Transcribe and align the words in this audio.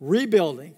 rebuilding. 0.00 0.74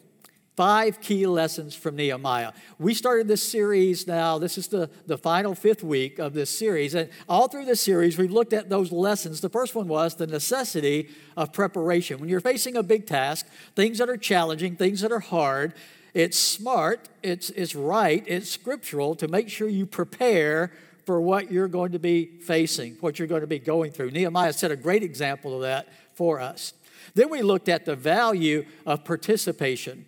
Five 0.55 1.01
key 1.01 1.27
lessons 1.27 1.75
from 1.75 1.97
Nehemiah. 1.97 2.53
We 2.79 2.93
started 2.93 3.27
this 3.27 3.43
series 3.43 4.07
now, 4.07 4.39
this 4.39 4.59
is 4.59 4.69
the, 4.69 4.91
the 5.07 5.17
final 5.17 5.55
fifth 5.55 5.83
week 5.83 6.19
of 6.19 6.35
this 6.35 6.51
series. 6.51 6.95
And 6.95 7.09
all 7.27 7.49
through 7.49 7.65
this 7.65 7.81
series, 7.81 8.19
we've 8.19 8.31
looked 8.31 8.53
at 8.53 8.69
those 8.69 8.93
lessons. 8.93 9.41
The 9.41 9.49
first 9.49 9.75
one 9.75 9.89
was 9.89 10.17
the 10.17 10.27
necessity 10.27 11.09
of 11.39 11.55
preparation. 11.55 12.21
When 12.21 12.29
you're 12.29 12.41
facing 12.41 12.77
a 12.77 12.83
big 12.83 13.07
task, 13.07 13.47
things 13.75 13.97
that 13.97 14.11
are 14.11 14.19
challenging, 14.19 14.77
things 14.77 15.01
that 15.01 15.11
are 15.11 15.21
hard, 15.21 15.73
it's 16.13 16.39
smart, 16.39 17.09
it's, 17.23 17.49
it's 17.51 17.75
right, 17.75 18.23
it's 18.27 18.51
scriptural 18.51 19.15
to 19.17 19.29
make 19.29 19.49
sure 19.49 19.69
you 19.69 19.87
prepare 19.87 20.71
for 21.07 21.19
what 21.19 21.51
you're 21.51 21.67
going 21.69 21.93
to 21.93 21.99
be 21.99 22.27
facing, 22.27 22.97
what 23.01 23.19
you're 23.19 23.27
going 23.27 23.41
to 23.41 23.47
be 23.47 23.59
going 23.59 23.91
through. 23.91 24.11
Nehemiah 24.11 24.53
set 24.53 24.71
a 24.71 24.77
great 24.77 25.03
example 25.03 25.55
of 25.55 25.63
that 25.63 25.89
for 26.15 26.41
us. 26.41 26.75
Then 27.15 27.31
we 27.31 27.43
looked 27.43 27.69
at 27.69 27.85
the 27.85 27.97
value 27.97 28.65
of 28.87 29.05
participation. 29.05 30.07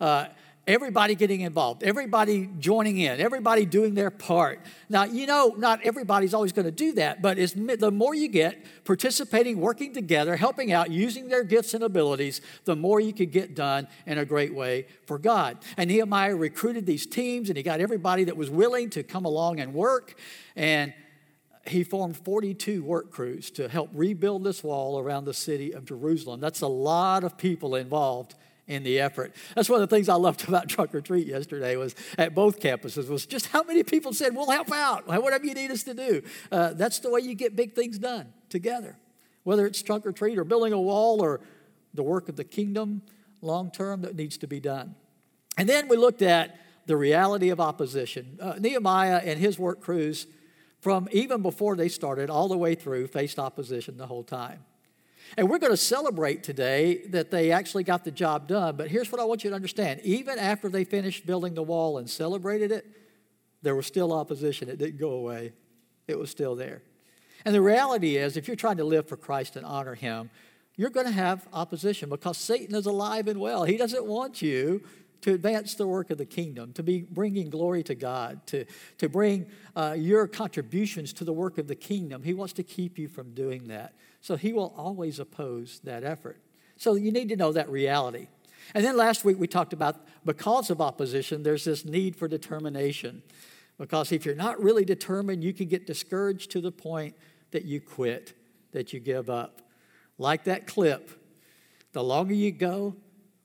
Uh, 0.00 0.26
everybody 0.66 1.14
getting 1.14 1.42
involved, 1.42 1.82
everybody 1.84 2.48
joining 2.58 2.98
in, 2.98 3.20
everybody 3.20 3.64
doing 3.64 3.94
their 3.94 4.10
part. 4.10 4.60
Now, 4.88 5.04
you 5.04 5.26
know, 5.26 5.54
not 5.56 5.80
everybody's 5.84 6.34
always 6.34 6.52
going 6.52 6.64
to 6.64 6.72
do 6.72 6.92
that, 6.94 7.22
but 7.22 7.38
it's, 7.38 7.52
the 7.52 7.90
more 7.92 8.14
you 8.14 8.28
get 8.28 8.64
participating, 8.84 9.60
working 9.60 9.94
together, 9.94 10.36
helping 10.36 10.72
out, 10.72 10.90
using 10.90 11.28
their 11.28 11.44
gifts 11.44 11.74
and 11.74 11.84
abilities, 11.84 12.40
the 12.64 12.74
more 12.74 12.98
you 12.98 13.12
could 13.12 13.30
get 13.30 13.54
done 13.54 13.86
in 14.06 14.18
a 14.18 14.24
great 14.24 14.54
way 14.54 14.86
for 15.06 15.18
God. 15.18 15.58
And 15.76 15.88
Nehemiah 15.88 16.34
recruited 16.34 16.84
these 16.84 17.06
teams 17.06 17.48
and 17.48 17.56
he 17.56 17.62
got 17.62 17.80
everybody 17.80 18.24
that 18.24 18.36
was 18.36 18.50
willing 18.50 18.90
to 18.90 19.02
come 19.02 19.24
along 19.24 19.60
and 19.60 19.72
work. 19.72 20.18
And 20.56 20.92
he 21.68 21.84
formed 21.84 22.16
42 22.16 22.82
work 22.82 23.10
crews 23.10 23.50
to 23.52 23.68
help 23.68 23.90
rebuild 23.92 24.44
this 24.44 24.62
wall 24.62 24.98
around 24.98 25.24
the 25.24 25.34
city 25.34 25.72
of 25.72 25.84
Jerusalem. 25.84 26.40
That's 26.40 26.60
a 26.60 26.66
lot 26.66 27.24
of 27.24 27.36
people 27.36 27.74
involved 27.74 28.34
in 28.66 28.82
the 28.82 29.00
effort. 29.00 29.34
That's 29.54 29.68
one 29.68 29.80
of 29.80 29.88
the 29.88 29.94
things 29.94 30.08
I 30.08 30.14
loved 30.14 30.46
about 30.48 30.68
Trunk 30.68 30.94
or 30.94 31.00
Treat 31.00 31.26
yesterday 31.26 31.76
was 31.76 31.94
at 32.18 32.34
both 32.34 32.60
campuses 32.60 33.08
was 33.08 33.26
just 33.26 33.46
how 33.46 33.62
many 33.62 33.82
people 33.82 34.12
said, 34.12 34.34
we'll 34.34 34.50
help 34.50 34.72
out, 34.72 35.06
whatever 35.06 35.46
you 35.46 35.54
need 35.54 35.70
us 35.70 35.82
to 35.84 35.94
do. 35.94 36.22
Uh, 36.50 36.72
that's 36.72 36.98
the 37.00 37.10
way 37.10 37.20
you 37.20 37.34
get 37.34 37.56
big 37.56 37.74
things 37.74 37.98
done 37.98 38.32
together. 38.48 38.96
Whether 39.44 39.66
it's 39.66 39.82
Trunk 39.82 40.06
or 40.06 40.12
Treat 40.12 40.38
or 40.38 40.44
building 40.44 40.72
a 40.72 40.80
wall 40.80 41.22
or 41.22 41.40
the 41.94 42.02
work 42.02 42.28
of 42.28 42.36
the 42.36 42.44
kingdom 42.44 43.02
long 43.40 43.70
term 43.70 44.02
that 44.02 44.16
needs 44.16 44.36
to 44.38 44.46
be 44.46 44.60
done. 44.60 44.94
And 45.56 45.68
then 45.68 45.88
we 45.88 45.96
looked 45.96 46.22
at 46.22 46.58
the 46.86 46.96
reality 46.96 47.50
of 47.50 47.60
opposition. 47.60 48.38
Uh, 48.40 48.54
Nehemiah 48.58 49.20
and 49.24 49.38
his 49.38 49.58
work 49.58 49.80
crews, 49.80 50.26
from 50.86 51.08
even 51.10 51.42
before 51.42 51.74
they 51.74 51.88
started 51.88 52.30
all 52.30 52.46
the 52.46 52.56
way 52.56 52.76
through, 52.76 53.08
faced 53.08 53.40
opposition 53.40 53.96
the 53.96 54.06
whole 54.06 54.22
time. 54.22 54.64
And 55.36 55.50
we're 55.50 55.58
going 55.58 55.72
to 55.72 55.76
celebrate 55.76 56.44
today 56.44 57.08
that 57.08 57.32
they 57.32 57.50
actually 57.50 57.82
got 57.82 58.04
the 58.04 58.12
job 58.12 58.46
done. 58.46 58.76
But 58.76 58.86
here's 58.86 59.10
what 59.10 59.20
I 59.20 59.24
want 59.24 59.42
you 59.42 59.50
to 59.50 59.56
understand 59.56 60.00
even 60.04 60.38
after 60.38 60.68
they 60.68 60.84
finished 60.84 61.26
building 61.26 61.54
the 61.54 61.62
wall 61.64 61.98
and 61.98 62.08
celebrated 62.08 62.70
it, 62.70 62.86
there 63.62 63.74
was 63.74 63.84
still 63.84 64.12
opposition. 64.12 64.68
It 64.68 64.78
didn't 64.78 65.00
go 65.00 65.10
away, 65.10 65.54
it 66.06 66.16
was 66.16 66.30
still 66.30 66.54
there. 66.54 66.82
And 67.44 67.52
the 67.52 67.60
reality 67.60 68.16
is, 68.16 68.36
if 68.36 68.46
you're 68.46 68.54
trying 68.54 68.76
to 68.76 68.84
live 68.84 69.08
for 69.08 69.16
Christ 69.16 69.56
and 69.56 69.66
honor 69.66 69.96
Him, 69.96 70.30
you're 70.76 70.90
going 70.90 71.06
to 71.06 71.12
have 71.12 71.48
opposition 71.52 72.08
because 72.08 72.38
Satan 72.38 72.76
is 72.76 72.86
alive 72.86 73.26
and 73.26 73.40
well. 73.40 73.64
He 73.64 73.76
doesn't 73.76 74.06
want 74.06 74.40
you 74.40 74.84
to 75.26 75.34
advance 75.34 75.74
the 75.74 75.88
work 75.88 76.10
of 76.10 76.18
the 76.18 76.24
kingdom, 76.24 76.72
to 76.72 76.84
be 76.84 77.02
bringing 77.02 77.50
glory 77.50 77.82
to 77.82 77.96
God, 77.96 78.46
to, 78.46 78.64
to 78.98 79.08
bring 79.08 79.46
uh, 79.74 79.96
your 79.98 80.28
contributions 80.28 81.12
to 81.14 81.24
the 81.24 81.32
work 81.32 81.58
of 81.58 81.66
the 81.66 81.74
kingdom. 81.74 82.22
He 82.22 82.32
wants 82.32 82.52
to 82.52 82.62
keep 82.62 82.96
you 82.96 83.08
from 83.08 83.34
doing 83.34 83.66
that. 83.66 83.94
So 84.20 84.36
he 84.36 84.52
will 84.52 84.72
always 84.76 85.18
oppose 85.18 85.80
that 85.82 86.04
effort. 86.04 86.40
So 86.76 86.94
you 86.94 87.10
need 87.10 87.28
to 87.30 87.36
know 87.36 87.50
that 87.50 87.68
reality. 87.68 88.28
And 88.72 88.84
then 88.84 88.96
last 88.96 89.24
week 89.24 89.36
we 89.36 89.48
talked 89.48 89.72
about 89.72 89.96
because 90.24 90.70
of 90.70 90.80
opposition, 90.80 91.42
there's 91.42 91.64
this 91.64 91.84
need 91.84 92.14
for 92.14 92.28
determination. 92.28 93.24
Because 93.78 94.12
if 94.12 94.24
you're 94.24 94.36
not 94.36 94.62
really 94.62 94.84
determined, 94.84 95.42
you 95.42 95.52
can 95.52 95.66
get 95.66 95.88
discouraged 95.88 96.52
to 96.52 96.60
the 96.60 96.70
point 96.70 97.16
that 97.50 97.64
you 97.64 97.80
quit, 97.80 98.34
that 98.70 98.92
you 98.92 99.00
give 99.00 99.28
up. 99.28 99.60
Like 100.18 100.44
that 100.44 100.68
clip, 100.68 101.10
the 101.90 102.04
longer 102.04 102.32
you 102.32 102.52
go 102.52 102.94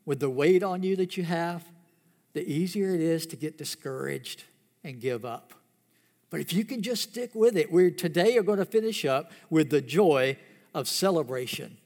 with 0.06 0.20
the 0.20 0.30
weight 0.30 0.64
on 0.64 0.84
you 0.84 0.96
that 0.96 1.18
you 1.18 1.24
have, 1.24 1.64
the 2.34 2.48
easier 2.50 2.94
it 2.94 3.02
is 3.02 3.26
to 3.28 3.36
get 3.36 3.58
discouraged 3.58 4.44
and 4.84 5.00
give 5.00 5.26
up. 5.26 5.54
But 6.30 6.40
if 6.40 6.54
you 6.54 6.64
can 6.64 6.82
just 6.82 7.04
stick 7.04 7.36
with 7.36 7.58
it, 7.58 7.72
we 7.72 7.92
today 7.92 8.38
are 8.38 8.44
going 8.44 8.60
to 8.60 8.66
finish 8.66 9.06
up 9.06 9.32
with 9.50 9.70
the 9.70 9.82
joy 9.82 10.38
of 10.74 10.88
celebration. 10.88 11.78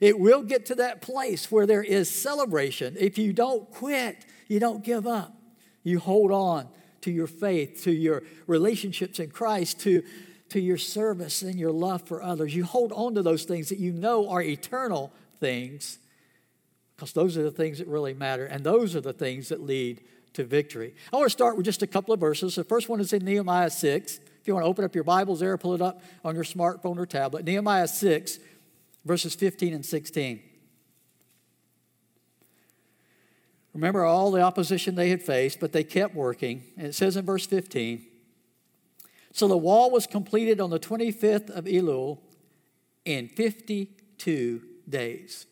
It 0.00 0.18
will 0.18 0.42
get 0.42 0.66
to 0.66 0.74
that 0.76 1.00
place 1.00 1.50
where 1.50 1.66
there 1.66 1.82
is 1.82 2.10
celebration. 2.10 2.96
If 2.98 3.18
you 3.18 3.32
don't 3.32 3.70
quit, 3.70 4.26
you 4.48 4.58
don't 4.58 4.82
give 4.82 5.06
up. 5.06 5.36
You 5.84 6.00
hold 6.00 6.32
on 6.32 6.68
to 7.02 7.12
your 7.12 7.28
faith, 7.28 7.82
to 7.84 7.92
your 7.92 8.24
relationships 8.48 9.20
in 9.20 9.30
Christ, 9.30 9.80
to, 9.80 10.02
to 10.48 10.60
your 10.60 10.78
service 10.78 11.42
and 11.42 11.54
your 11.54 11.70
love 11.70 12.02
for 12.02 12.20
others. 12.20 12.54
You 12.54 12.64
hold 12.64 12.90
on 12.92 13.14
to 13.14 13.22
those 13.22 13.44
things 13.44 13.68
that 13.68 13.78
you 13.78 13.92
know 13.92 14.28
are 14.28 14.42
eternal 14.42 15.12
things 15.38 15.98
because 17.04 17.12
those 17.12 17.36
are 17.36 17.42
the 17.42 17.50
things 17.50 17.80
that 17.80 17.86
really 17.86 18.14
matter, 18.14 18.46
and 18.46 18.64
those 18.64 18.96
are 18.96 19.00
the 19.02 19.12
things 19.12 19.50
that 19.50 19.60
lead 19.60 20.00
to 20.32 20.42
victory. 20.42 20.94
I 21.12 21.16
want 21.16 21.26
to 21.26 21.30
start 21.30 21.54
with 21.54 21.66
just 21.66 21.82
a 21.82 21.86
couple 21.86 22.14
of 22.14 22.20
verses. 22.20 22.54
The 22.54 22.64
first 22.64 22.88
one 22.88 22.98
is 22.98 23.12
in 23.12 23.22
Nehemiah 23.26 23.68
6. 23.68 24.16
If 24.40 24.48
you 24.48 24.54
want 24.54 24.64
to 24.64 24.68
open 24.68 24.86
up 24.86 24.94
your 24.94 25.04
Bibles 25.04 25.40
there, 25.40 25.54
pull 25.58 25.74
it 25.74 25.82
up 25.82 26.02
on 26.24 26.34
your 26.34 26.44
smartphone 26.44 26.96
or 26.96 27.04
tablet. 27.04 27.44
Nehemiah 27.44 27.88
6, 27.88 28.38
verses 29.04 29.34
15 29.34 29.74
and 29.74 29.84
16. 29.84 30.42
Remember 33.74 34.04
all 34.04 34.30
the 34.30 34.40
opposition 34.40 34.94
they 34.94 35.10
had 35.10 35.22
faced, 35.22 35.60
but 35.60 35.72
they 35.72 35.84
kept 35.84 36.14
working. 36.14 36.62
And 36.78 36.86
it 36.86 36.94
says 36.94 37.18
in 37.18 37.26
verse 37.26 37.44
15 37.44 38.02
So 39.30 39.46
the 39.46 39.58
wall 39.58 39.90
was 39.90 40.06
completed 40.06 40.58
on 40.58 40.70
the 40.70 40.80
25th 40.80 41.50
of 41.50 41.66
Elul 41.66 42.20
in 43.04 43.28
52 43.28 44.62
days. 44.88 45.44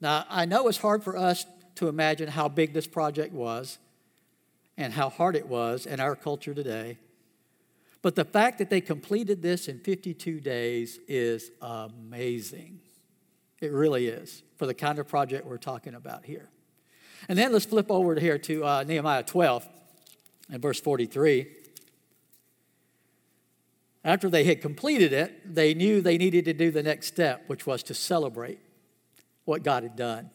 Now, 0.00 0.24
I 0.28 0.44
know 0.44 0.68
it's 0.68 0.78
hard 0.78 1.02
for 1.02 1.16
us 1.16 1.44
to 1.76 1.88
imagine 1.88 2.28
how 2.28 2.48
big 2.48 2.72
this 2.72 2.86
project 2.86 3.32
was 3.32 3.78
and 4.76 4.92
how 4.92 5.08
hard 5.08 5.34
it 5.36 5.48
was 5.48 5.86
in 5.86 6.00
our 6.00 6.14
culture 6.14 6.54
today. 6.54 6.98
But 8.00 8.14
the 8.14 8.24
fact 8.24 8.58
that 8.58 8.70
they 8.70 8.80
completed 8.80 9.42
this 9.42 9.66
in 9.66 9.80
52 9.80 10.40
days 10.40 11.00
is 11.08 11.50
amazing. 11.60 12.80
It 13.60 13.72
really 13.72 14.06
is 14.06 14.42
for 14.56 14.66
the 14.66 14.74
kind 14.74 15.00
of 15.00 15.08
project 15.08 15.46
we're 15.46 15.58
talking 15.58 15.94
about 15.94 16.24
here. 16.24 16.48
And 17.28 17.36
then 17.36 17.52
let's 17.52 17.64
flip 17.64 17.90
over 17.90 18.18
here 18.18 18.38
to 18.38 18.64
uh, 18.64 18.84
Nehemiah 18.86 19.24
12 19.24 19.68
and 20.50 20.62
verse 20.62 20.80
43. 20.80 21.48
After 24.04 24.30
they 24.30 24.44
had 24.44 24.62
completed 24.62 25.12
it, 25.12 25.54
they 25.54 25.74
knew 25.74 26.00
they 26.00 26.18
needed 26.18 26.44
to 26.44 26.52
do 26.52 26.70
the 26.70 26.84
next 26.84 27.08
step, 27.08 27.44
which 27.48 27.66
was 27.66 27.82
to 27.84 27.94
celebrate 27.94 28.60
what 29.48 29.62
God 29.62 29.82
had 29.82 29.96
done. 29.96 30.30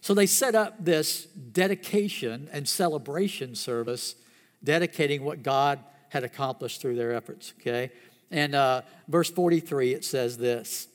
So 0.00 0.12
they 0.12 0.26
set 0.26 0.54
up 0.54 0.84
this 0.84 1.24
dedication 1.24 2.48
and 2.52 2.68
celebration 2.68 3.54
service, 3.54 4.16
dedicating 4.62 5.24
what 5.24 5.42
God 5.42 5.78
had 6.10 6.24
accomplished 6.24 6.80
through 6.82 6.96
their 6.96 7.14
efforts, 7.14 7.54
okay? 7.60 7.90
And 8.30 8.54
uh, 8.54 8.82
verse 9.08 9.30
43, 9.30 9.94
it 9.94 10.04
says 10.04 10.36
this 10.36 10.88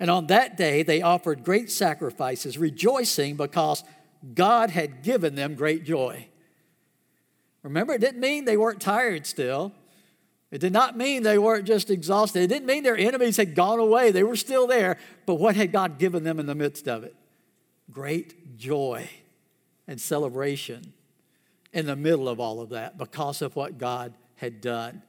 And 0.00 0.10
on 0.10 0.28
that 0.28 0.56
day 0.56 0.82
they 0.82 1.02
offered 1.02 1.44
great 1.44 1.70
sacrifices, 1.70 2.56
rejoicing 2.56 3.36
because 3.36 3.82
God 4.34 4.70
had 4.70 5.02
given 5.02 5.34
them 5.34 5.54
great 5.54 5.84
joy. 5.84 6.28
Remember, 7.62 7.94
it 7.94 8.00
didn't 8.00 8.20
mean 8.20 8.44
they 8.44 8.56
weren't 8.56 8.80
tired 8.80 9.26
still. 9.26 9.72
It 10.52 10.60
did 10.60 10.72
not 10.72 10.98
mean 10.98 11.22
they 11.22 11.38
weren't 11.38 11.66
just 11.66 11.88
exhausted. 11.88 12.42
It 12.42 12.48
didn't 12.48 12.66
mean 12.66 12.82
their 12.82 12.96
enemies 12.96 13.38
had 13.38 13.54
gone 13.54 13.80
away. 13.80 14.10
They 14.10 14.22
were 14.22 14.36
still 14.36 14.66
there. 14.66 14.98
But 15.24 15.36
what 15.36 15.56
had 15.56 15.72
God 15.72 15.98
given 15.98 16.24
them 16.24 16.38
in 16.38 16.44
the 16.44 16.54
midst 16.54 16.86
of 16.86 17.04
it? 17.04 17.16
Great 17.90 18.58
joy 18.58 19.08
and 19.88 19.98
celebration 19.98 20.92
in 21.72 21.86
the 21.86 21.96
middle 21.96 22.28
of 22.28 22.38
all 22.38 22.60
of 22.60 22.68
that 22.68 22.98
because 22.98 23.40
of 23.40 23.56
what 23.56 23.78
God 23.78 24.12
had 24.36 24.60
done. 24.60 25.02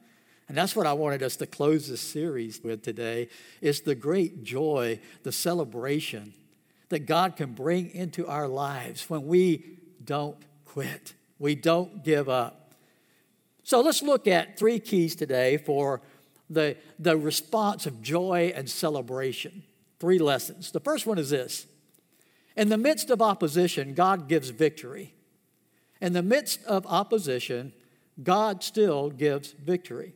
And 0.48 0.56
that's 0.56 0.74
what 0.74 0.86
I 0.86 0.94
wanted 0.94 1.22
us 1.22 1.36
to 1.36 1.46
close 1.46 1.88
this 1.88 2.00
series 2.00 2.62
with 2.64 2.82
today 2.82 3.28
is 3.60 3.82
the 3.82 3.94
great 3.94 4.44
joy, 4.44 4.98
the 5.24 5.32
celebration 5.32 6.32
that 6.88 7.00
God 7.00 7.36
can 7.36 7.52
bring 7.52 7.90
into 7.90 8.26
our 8.26 8.48
lives 8.48 9.10
when 9.10 9.26
we 9.26 9.78
don't 10.02 10.38
quit. 10.64 11.12
We 11.38 11.54
don't 11.54 12.02
give 12.02 12.30
up. 12.30 12.63
So 13.64 13.80
let's 13.80 14.02
look 14.02 14.28
at 14.28 14.58
three 14.58 14.78
keys 14.78 15.16
today 15.16 15.56
for 15.56 16.02
the, 16.50 16.76
the 16.98 17.16
response 17.16 17.86
of 17.86 18.02
joy 18.02 18.52
and 18.54 18.68
celebration. 18.68 19.64
Three 19.98 20.18
lessons. 20.18 20.70
The 20.70 20.80
first 20.80 21.06
one 21.06 21.18
is 21.18 21.30
this 21.30 21.66
In 22.56 22.68
the 22.68 22.78
midst 22.78 23.10
of 23.10 23.22
opposition, 23.22 23.94
God 23.94 24.28
gives 24.28 24.50
victory. 24.50 25.14
In 26.00 26.12
the 26.12 26.22
midst 26.22 26.62
of 26.64 26.86
opposition, 26.86 27.72
God 28.22 28.62
still 28.62 29.08
gives 29.08 29.52
victory. 29.52 30.14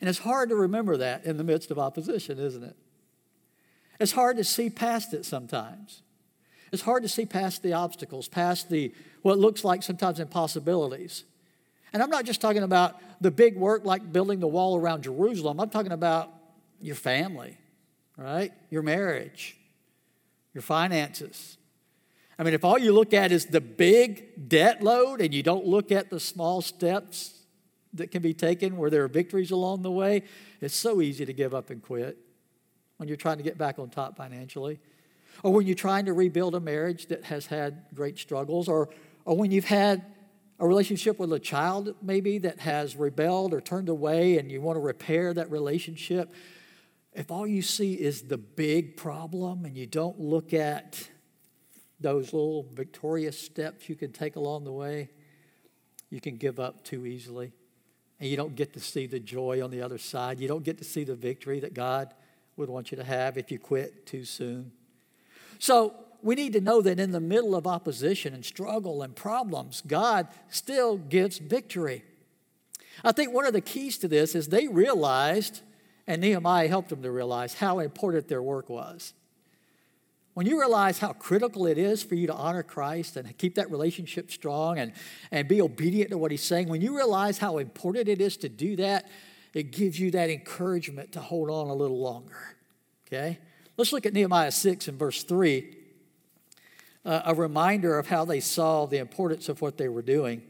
And 0.00 0.08
it's 0.08 0.20
hard 0.20 0.48
to 0.48 0.56
remember 0.56 0.96
that 0.96 1.24
in 1.24 1.36
the 1.36 1.44
midst 1.44 1.70
of 1.70 1.78
opposition, 1.78 2.38
isn't 2.38 2.62
it? 2.62 2.76
It's 4.00 4.12
hard 4.12 4.38
to 4.38 4.44
see 4.44 4.70
past 4.70 5.12
it 5.12 5.24
sometimes. 5.24 6.02
It's 6.72 6.82
hard 6.82 7.02
to 7.02 7.08
see 7.08 7.26
past 7.26 7.62
the 7.62 7.74
obstacles, 7.74 8.28
past 8.28 8.70
the 8.70 8.94
what 9.22 9.38
looks 9.38 9.64
like 9.64 9.82
sometimes 9.82 10.20
impossibilities. 10.20 11.24
And 11.92 12.02
I'm 12.02 12.10
not 12.10 12.24
just 12.24 12.40
talking 12.40 12.62
about 12.62 12.96
the 13.20 13.30
big 13.30 13.56
work 13.56 13.84
like 13.84 14.12
building 14.12 14.40
the 14.40 14.48
wall 14.48 14.76
around 14.76 15.02
Jerusalem. 15.02 15.60
I'm 15.60 15.70
talking 15.70 15.92
about 15.92 16.32
your 16.80 16.96
family, 16.96 17.56
right? 18.16 18.52
Your 18.70 18.82
marriage, 18.82 19.56
your 20.52 20.62
finances. 20.62 21.56
I 22.38 22.42
mean, 22.42 22.52
if 22.52 22.64
all 22.64 22.78
you 22.78 22.92
look 22.92 23.14
at 23.14 23.32
is 23.32 23.46
the 23.46 23.60
big 23.60 24.48
debt 24.48 24.82
load 24.82 25.20
and 25.20 25.32
you 25.32 25.42
don't 25.42 25.64
look 25.64 25.90
at 25.90 26.10
the 26.10 26.20
small 26.20 26.60
steps 26.60 27.32
that 27.94 28.10
can 28.10 28.20
be 28.20 28.34
taken 28.34 28.76
where 28.76 28.90
there 28.90 29.04
are 29.04 29.08
victories 29.08 29.50
along 29.50 29.82
the 29.82 29.90
way, 29.90 30.22
it's 30.60 30.74
so 30.74 31.00
easy 31.00 31.24
to 31.24 31.32
give 31.32 31.54
up 31.54 31.70
and 31.70 31.82
quit 31.82 32.18
when 32.98 33.08
you're 33.08 33.16
trying 33.16 33.38
to 33.38 33.42
get 33.42 33.56
back 33.56 33.78
on 33.78 33.88
top 33.88 34.16
financially. 34.16 34.78
Or 35.42 35.52
when 35.52 35.66
you're 35.66 35.74
trying 35.74 36.06
to 36.06 36.12
rebuild 36.12 36.54
a 36.54 36.60
marriage 36.60 37.06
that 37.06 37.24
has 37.24 37.46
had 37.46 37.84
great 37.94 38.18
struggles, 38.18 38.68
or, 38.68 38.88
or 39.24 39.36
when 39.36 39.50
you've 39.50 39.66
had 39.66 40.04
a 40.58 40.66
relationship 40.66 41.18
with 41.18 41.32
a 41.32 41.38
child 41.38 41.94
maybe 42.02 42.38
that 42.38 42.60
has 42.60 42.96
rebelled 42.96 43.52
or 43.52 43.60
turned 43.60 43.88
away 43.88 44.38
and 44.38 44.50
you 44.50 44.60
want 44.60 44.76
to 44.76 44.80
repair 44.80 45.34
that 45.34 45.50
relationship. 45.50 46.32
If 47.12 47.30
all 47.30 47.46
you 47.46 47.62
see 47.62 47.94
is 47.94 48.22
the 48.22 48.38
big 48.38 48.96
problem 48.96 49.64
and 49.64 49.76
you 49.76 49.86
don't 49.86 50.18
look 50.18 50.54
at 50.54 51.08
those 52.00 52.32
little 52.32 52.66
victorious 52.74 53.38
steps 53.38 53.88
you 53.88 53.96
can 53.96 54.12
take 54.12 54.36
along 54.36 54.64
the 54.64 54.72
way, 54.72 55.10
you 56.10 56.20
can 56.20 56.36
give 56.36 56.60
up 56.60 56.84
too 56.84 57.06
easily. 57.06 57.52
And 58.18 58.30
you 58.30 58.36
don't 58.36 58.54
get 58.54 58.72
to 58.74 58.80
see 58.80 59.06
the 59.06 59.20
joy 59.20 59.62
on 59.62 59.70
the 59.70 59.82
other 59.82 59.98
side. 59.98 60.40
You 60.40 60.48
don't 60.48 60.64
get 60.64 60.78
to 60.78 60.84
see 60.84 61.04
the 61.04 61.14
victory 61.14 61.60
that 61.60 61.74
God 61.74 62.14
would 62.56 62.70
want 62.70 62.90
you 62.90 62.96
to 62.96 63.04
have 63.04 63.36
if 63.36 63.50
you 63.50 63.58
quit 63.58 64.06
too 64.06 64.24
soon. 64.24 64.72
So 65.58 65.94
we 66.22 66.34
need 66.34 66.52
to 66.54 66.60
know 66.60 66.80
that 66.82 66.98
in 66.98 67.12
the 67.12 67.20
middle 67.20 67.54
of 67.54 67.66
opposition 67.66 68.34
and 68.34 68.44
struggle 68.44 69.02
and 69.02 69.14
problems, 69.14 69.82
God 69.86 70.28
still 70.48 70.96
gives 70.96 71.38
victory. 71.38 72.04
I 73.04 73.12
think 73.12 73.32
one 73.32 73.46
of 73.46 73.52
the 73.52 73.60
keys 73.60 73.98
to 73.98 74.08
this 74.08 74.34
is 74.34 74.48
they 74.48 74.68
realized, 74.68 75.60
and 76.06 76.20
Nehemiah 76.20 76.68
helped 76.68 76.88
them 76.88 77.02
to 77.02 77.10
realize, 77.10 77.54
how 77.54 77.78
important 77.78 78.28
their 78.28 78.42
work 78.42 78.68
was. 78.68 79.12
When 80.34 80.46
you 80.46 80.58
realize 80.58 80.98
how 80.98 81.14
critical 81.14 81.66
it 81.66 81.78
is 81.78 82.02
for 82.02 82.14
you 82.14 82.26
to 82.26 82.34
honor 82.34 82.62
Christ 82.62 83.16
and 83.16 83.38
keep 83.38 83.54
that 83.54 83.70
relationship 83.70 84.30
strong 84.30 84.78
and, 84.78 84.92
and 85.30 85.48
be 85.48 85.62
obedient 85.62 86.10
to 86.10 86.18
what 86.18 86.30
He's 86.30 86.42
saying, 86.42 86.68
when 86.68 86.82
you 86.82 86.94
realize 86.94 87.38
how 87.38 87.58
important 87.58 88.08
it 88.08 88.20
is 88.20 88.36
to 88.38 88.48
do 88.48 88.76
that, 88.76 89.06
it 89.54 89.72
gives 89.72 89.98
you 89.98 90.10
that 90.10 90.28
encouragement 90.28 91.12
to 91.12 91.20
hold 91.20 91.48
on 91.48 91.68
a 91.68 91.74
little 91.74 91.98
longer. 91.98 92.36
Okay? 93.06 93.38
Let's 93.78 93.92
look 93.92 94.04
at 94.04 94.12
Nehemiah 94.12 94.52
6 94.52 94.88
and 94.88 94.98
verse 94.98 95.22
3, 95.22 95.75
a 97.06 97.34
reminder 97.34 97.98
of 97.98 98.08
how 98.08 98.24
they 98.24 98.40
saw 98.40 98.84
the 98.84 98.98
importance 98.98 99.48
of 99.48 99.62
what 99.62 99.78
they 99.78 99.88
were 99.88 100.02
doing. 100.02 100.42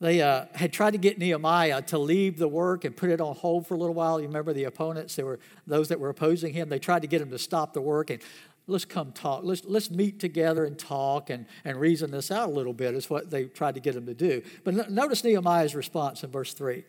They 0.00 0.20
uh, 0.20 0.46
had 0.54 0.72
tried 0.72 0.92
to 0.92 0.98
get 0.98 1.18
Nehemiah 1.18 1.82
to 1.82 1.98
leave 1.98 2.38
the 2.38 2.48
work 2.48 2.84
and 2.84 2.96
put 2.96 3.10
it 3.10 3.20
on 3.20 3.34
hold 3.34 3.66
for 3.66 3.74
a 3.74 3.76
little 3.76 3.94
while. 3.94 4.20
You 4.20 4.26
remember 4.26 4.52
the 4.52 4.64
opponents? 4.64 5.16
They 5.16 5.22
were 5.24 5.40
those 5.66 5.88
that 5.88 5.98
were 5.98 6.08
opposing 6.08 6.52
him. 6.52 6.68
They 6.68 6.78
tried 6.78 7.02
to 7.02 7.08
get 7.08 7.20
him 7.20 7.30
to 7.30 7.38
stop 7.38 7.72
the 7.72 7.80
work 7.80 8.10
and 8.10 8.20
let's 8.68 8.84
come 8.84 9.12
talk. 9.12 9.42
Let's, 9.42 9.64
let's 9.64 9.90
meet 9.90 10.20
together 10.20 10.64
and 10.64 10.78
talk 10.78 11.30
and, 11.30 11.46
and 11.64 11.78
reason 11.78 12.10
this 12.10 12.30
out 12.30 12.48
a 12.48 12.52
little 12.52 12.72
bit, 12.72 12.94
is 12.94 13.10
what 13.10 13.30
they 13.30 13.44
tried 13.44 13.74
to 13.74 13.80
get 13.80 13.96
him 13.96 14.06
to 14.06 14.14
do. 14.14 14.42
But 14.62 14.90
notice 14.90 15.24
Nehemiah's 15.24 15.74
response 15.74 16.22
in 16.22 16.30
verse 16.30 16.52
3. 16.52 16.84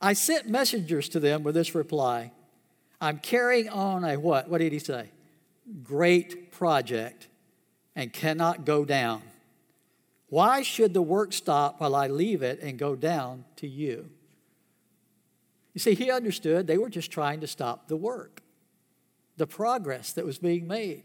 I 0.00 0.12
sent 0.12 0.48
messengers 0.48 1.08
to 1.10 1.20
them 1.20 1.42
with 1.42 1.54
this 1.54 1.74
reply 1.74 2.32
I'm 3.00 3.18
carrying 3.18 3.68
on 3.68 4.04
a 4.04 4.16
what? 4.16 4.48
What 4.48 4.58
did 4.58 4.72
he 4.72 4.78
say? 4.78 5.10
Great 5.82 6.52
project 6.52 7.28
and 7.94 8.12
cannot 8.12 8.64
go 8.64 8.84
down. 8.84 9.22
Why 10.28 10.62
should 10.62 10.92
the 10.92 11.02
work 11.02 11.32
stop 11.32 11.80
while 11.80 11.94
I 11.94 12.08
leave 12.08 12.42
it 12.42 12.60
and 12.60 12.78
go 12.78 12.96
down 12.96 13.44
to 13.56 13.68
you? 13.68 14.10
You 15.72 15.80
see, 15.80 15.94
he 15.94 16.10
understood 16.10 16.66
they 16.66 16.78
were 16.78 16.88
just 16.88 17.10
trying 17.10 17.40
to 17.40 17.46
stop 17.46 17.88
the 17.88 17.96
work, 17.96 18.42
the 19.36 19.46
progress 19.46 20.12
that 20.12 20.24
was 20.24 20.38
being 20.38 20.66
made. 20.66 21.04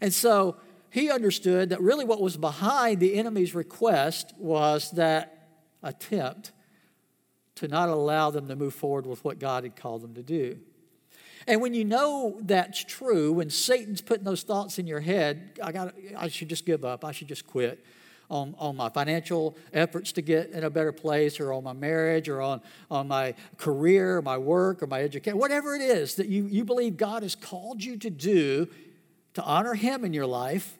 And 0.00 0.12
so 0.12 0.56
he 0.90 1.10
understood 1.10 1.70
that 1.70 1.80
really 1.80 2.04
what 2.04 2.20
was 2.20 2.36
behind 2.36 3.00
the 3.00 3.14
enemy's 3.14 3.54
request 3.54 4.32
was 4.38 4.90
that 4.92 5.48
attempt 5.82 6.52
to 7.56 7.68
not 7.68 7.88
allow 7.88 8.30
them 8.30 8.46
to 8.48 8.56
move 8.56 8.74
forward 8.74 9.06
with 9.06 9.24
what 9.24 9.38
God 9.38 9.64
had 9.64 9.74
called 9.74 10.02
them 10.02 10.14
to 10.14 10.22
do. 10.22 10.58
And 11.48 11.62
when 11.62 11.72
you 11.72 11.86
know 11.86 12.36
that's 12.42 12.84
true, 12.84 13.32
when 13.32 13.48
Satan's 13.48 14.02
putting 14.02 14.24
those 14.24 14.42
thoughts 14.42 14.78
in 14.78 14.86
your 14.86 15.00
head, 15.00 15.58
I, 15.62 15.72
got, 15.72 15.94
I 16.16 16.28
should 16.28 16.50
just 16.50 16.66
give 16.66 16.84
up, 16.84 17.06
I 17.06 17.12
should 17.12 17.26
just 17.26 17.46
quit 17.46 17.82
on, 18.28 18.54
on 18.58 18.76
my 18.76 18.90
financial 18.90 19.56
efforts 19.72 20.12
to 20.12 20.20
get 20.20 20.50
in 20.50 20.62
a 20.62 20.68
better 20.68 20.92
place 20.92 21.40
or 21.40 21.54
on 21.54 21.64
my 21.64 21.72
marriage 21.72 22.28
or 22.28 22.42
on, 22.42 22.60
on 22.90 23.08
my 23.08 23.34
career 23.56 24.20
my 24.20 24.36
work 24.36 24.82
or 24.82 24.86
my 24.86 25.00
education, 25.00 25.38
whatever 25.38 25.74
it 25.74 25.80
is 25.80 26.16
that 26.16 26.28
you, 26.28 26.44
you 26.44 26.66
believe 26.66 26.98
God 26.98 27.22
has 27.22 27.34
called 27.34 27.82
you 27.82 27.96
to 27.96 28.10
do 28.10 28.68
to 29.32 29.42
honor 29.42 29.72
Him 29.72 30.04
in 30.04 30.12
your 30.12 30.26
life, 30.26 30.76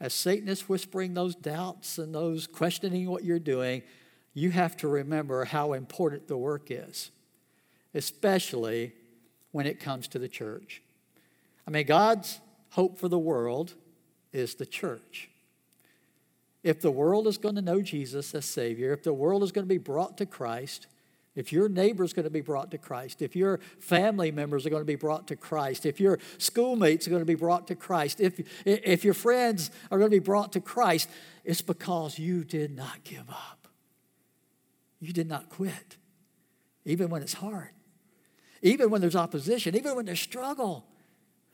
as 0.00 0.12
Satan 0.12 0.48
is 0.48 0.68
whispering 0.68 1.14
those 1.14 1.36
doubts 1.36 1.98
and 1.98 2.12
those 2.12 2.48
questioning 2.48 3.08
what 3.08 3.22
you're 3.22 3.38
doing, 3.38 3.82
you 4.34 4.50
have 4.50 4.76
to 4.78 4.88
remember 4.88 5.44
how 5.44 5.72
important 5.72 6.26
the 6.26 6.36
work 6.36 6.66
is, 6.70 7.12
especially 7.94 8.92
when 9.52 9.66
it 9.66 9.80
comes 9.80 10.08
to 10.08 10.18
the 10.18 10.28
church. 10.28 10.82
I 11.66 11.70
mean, 11.70 11.86
God's 11.86 12.40
hope 12.70 12.98
for 12.98 13.08
the 13.08 13.18
world 13.18 13.74
is 14.32 14.54
the 14.54 14.66
church. 14.66 15.30
If 16.62 16.80
the 16.80 16.90
world 16.90 17.26
is 17.26 17.38
going 17.38 17.54
to 17.54 17.62
know 17.62 17.80
Jesus 17.80 18.34
as 18.34 18.44
Savior, 18.44 18.92
if 18.92 19.02
the 19.02 19.12
world 19.12 19.42
is 19.42 19.52
going 19.52 19.64
to 19.64 19.68
be 19.68 19.78
brought 19.78 20.18
to 20.18 20.26
Christ, 20.26 20.86
if 21.38 21.52
your 21.52 21.68
neighbor 21.68 22.02
is 22.02 22.12
going 22.12 22.24
to 22.24 22.30
be 22.30 22.40
brought 22.40 22.72
to 22.72 22.78
Christ, 22.78 23.22
if 23.22 23.36
your 23.36 23.60
family 23.78 24.32
members 24.32 24.66
are 24.66 24.70
going 24.70 24.82
to 24.82 24.86
be 24.86 24.96
brought 24.96 25.28
to 25.28 25.36
Christ, 25.36 25.86
if 25.86 26.00
your 26.00 26.18
schoolmates 26.36 27.06
are 27.06 27.10
going 27.10 27.22
to 27.22 27.26
be 27.26 27.36
brought 27.36 27.68
to 27.68 27.76
Christ, 27.76 28.20
if, 28.20 28.40
if 28.66 29.04
your 29.04 29.14
friends 29.14 29.70
are 29.90 29.98
going 29.98 30.10
to 30.10 30.16
be 30.16 30.18
brought 30.18 30.52
to 30.54 30.60
Christ, 30.60 31.08
it's 31.44 31.62
because 31.62 32.18
you 32.18 32.42
did 32.42 32.74
not 32.74 33.04
give 33.04 33.30
up. 33.30 33.68
You 34.98 35.12
did 35.12 35.28
not 35.28 35.48
quit, 35.48 35.96
even 36.84 37.08
when 37.08 37.22
it's 37.22 37.34
hard, 37.34 37.70
even 38.62 38.90
when 38.90 39.00
there's 39.00 39.16
opposition, 39.16 39.76
even 39.76 39.96
when 39.96 40.06
there's 40.06 40.20
struggle, 40.20 40.86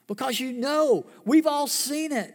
because 0.07 0.41
you 0.41 0.53
know 0.53 1.07
we've 1.25 1.47
all 1.47 1.67
seen 1.67 2.13
it. 2.13 2.35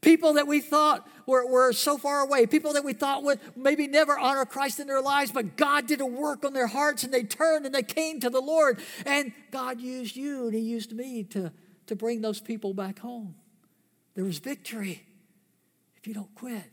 People 0.00 0.34
that 0.34 0.46
we 0.46 0.60
thought 0.60 1.08
were, 1.26 1.46
were 1.46 1.72
so 1.72 1.98
far 1.98 2.20
away, 2.20 2.46
people 2.46 2.74
that 2.74 2.84
we 2.84 2.92
thought 2.92 3.22
would 3.24 3.40
maybe 3.56 3.88
never 3.88 4.18
honor 4.18 4.44
Christ 4.44 4.78
in 4.78 4.86
their 4.86 5.00
lives, 5.00 5.32
but 5.32 5.56
God 5.56 5.86
did 5.86 6.00
a 6.00 6.06
work 6.06 6.44
on 6.44 6.52
their 6.52 6.66
hearts 6.66 7.02
and 7.02 7.12
they 7.12 7.24
turned 7.24 7.66
and 7.66 7.74
they 7.74 7.82
came 7.82 8.20
to 8.20 8.30
the 8.30 8.40
Lord. 8.40 8.80
And 9.04 9.32
God 9.50 9.80
used 9.80 10.14
you 10.14 10.46
and 10.46 10.54
He 10.54 10.60
used 10.60 10.92
me 10.92 11.24
to, 11.24 11.52
to 11.86 11.96
bring 11.96 12.20
those 12.20 12.40
people 12.40 12.74
back 12.74 12.98
home. 12.98 13.34
There 14.14 14.24
was 14.24 14.38
victory 14.38 15.02
if 15.96 16.06
you 16.06 16.14
don't 16.14 16.34
quit. 16.34 16.70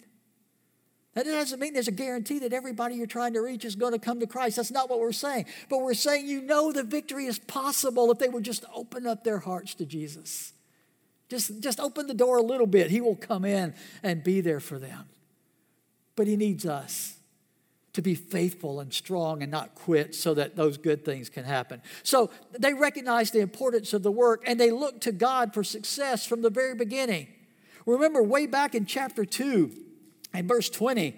That 1.14 1.26
doesn't 1.26 1.60
mean 1.60 1.74
there's 1.74 1.88
a 1.88 1.92
guarantee 1.92 2.40
that 2.40 2.54
everybody 2.54 2.96
you're 2.96 3.06
trying 3.06 3.34
to 3.34 3.42
reach 3.42 3.66
is 3.66 3.76
going 3.76 3.94
to 3.94 4.00
come 4.00 4.20
to 4.20 4.28
Christ. 4.28 4.56
That's 4.56 4.72
not 4.72 4.90
what 4.90 5.00
we're 5.00 5.12
saying. 5.12 5.46
But 5.70 5.82
we're 5.82 5.94
saying 5.94 6.28
you 6.28 6.42
know 6.42 6.72
the 6.72 6.84
victory 6.84 7.28
is 7.28 7.38
possible 7.38 8.12
if 8.12 8.18
they 8.18 8.30
would 8.30 8.44
just 8.44 8.66
open 8.74 9.06
up 9.06 9.24
their 9.24 9.40
hearts 9.40 9.76
to 9.76 9.86
Jesus. 9.86 10.54
Just, 11.30 11.62
just 11.62 11.80
open 11.80 12.08
the 12.08 12.16
door 12.16 12.38
a 12.38 12.42
little 12.42 12.66
bit. 12.66 12.90
He 12.90 13.00
will 13.00 13.16
come 13.16 13.46
in 13.46 13.76
and 14.02 14.24
be 14.24 14.42
there 14.42 14.60
for 14.60 14.80
them. 14.80 15.06
But 16.16 16.26
He 16.26 16.36
needs 16.36 16.66
us 16.66 17.18
to 17.94 18.02
be 18.02 18.16
faithful 18.16 18.80
and 18.80 18.92
strong 18.92 19.44
and 19.44 19.52
not 19.52 19.76
quit 19.76 20.16
so 20.16 20.34
that 20.34 20.56
those 20.56 20.78
good 20.78 21.06
things 21.06 21.30
can 21.30 21.44
happen. 21.44 21.80
So 22.02 22.32
they 22.58 22.74
recognize 22.74 23.30
the 23.30 23.40
importance 23.40 23.94
of 23.94 24.02
the 24.02 24.12
work 24.12 24.44
and 24.48 24.60
they 24.60 24.72
look 24.72 25.00
to 25.02 25.12
God 25.12 25.54
for 25.54 25.64
success 25.64 26.26
from 26.26 26.42
the 26.42 26.50
very 26.50 26.74
beginning. 26.74 27.28
Remember, 27.86 28.24
way 28.24 28.48
back 28.48 28.74
in 28.74 28.88
chapter 28.88 29.26
2 29.26 29.72
and 30.34 30.48
verse 30.48 30.70
20, 30.70 31.16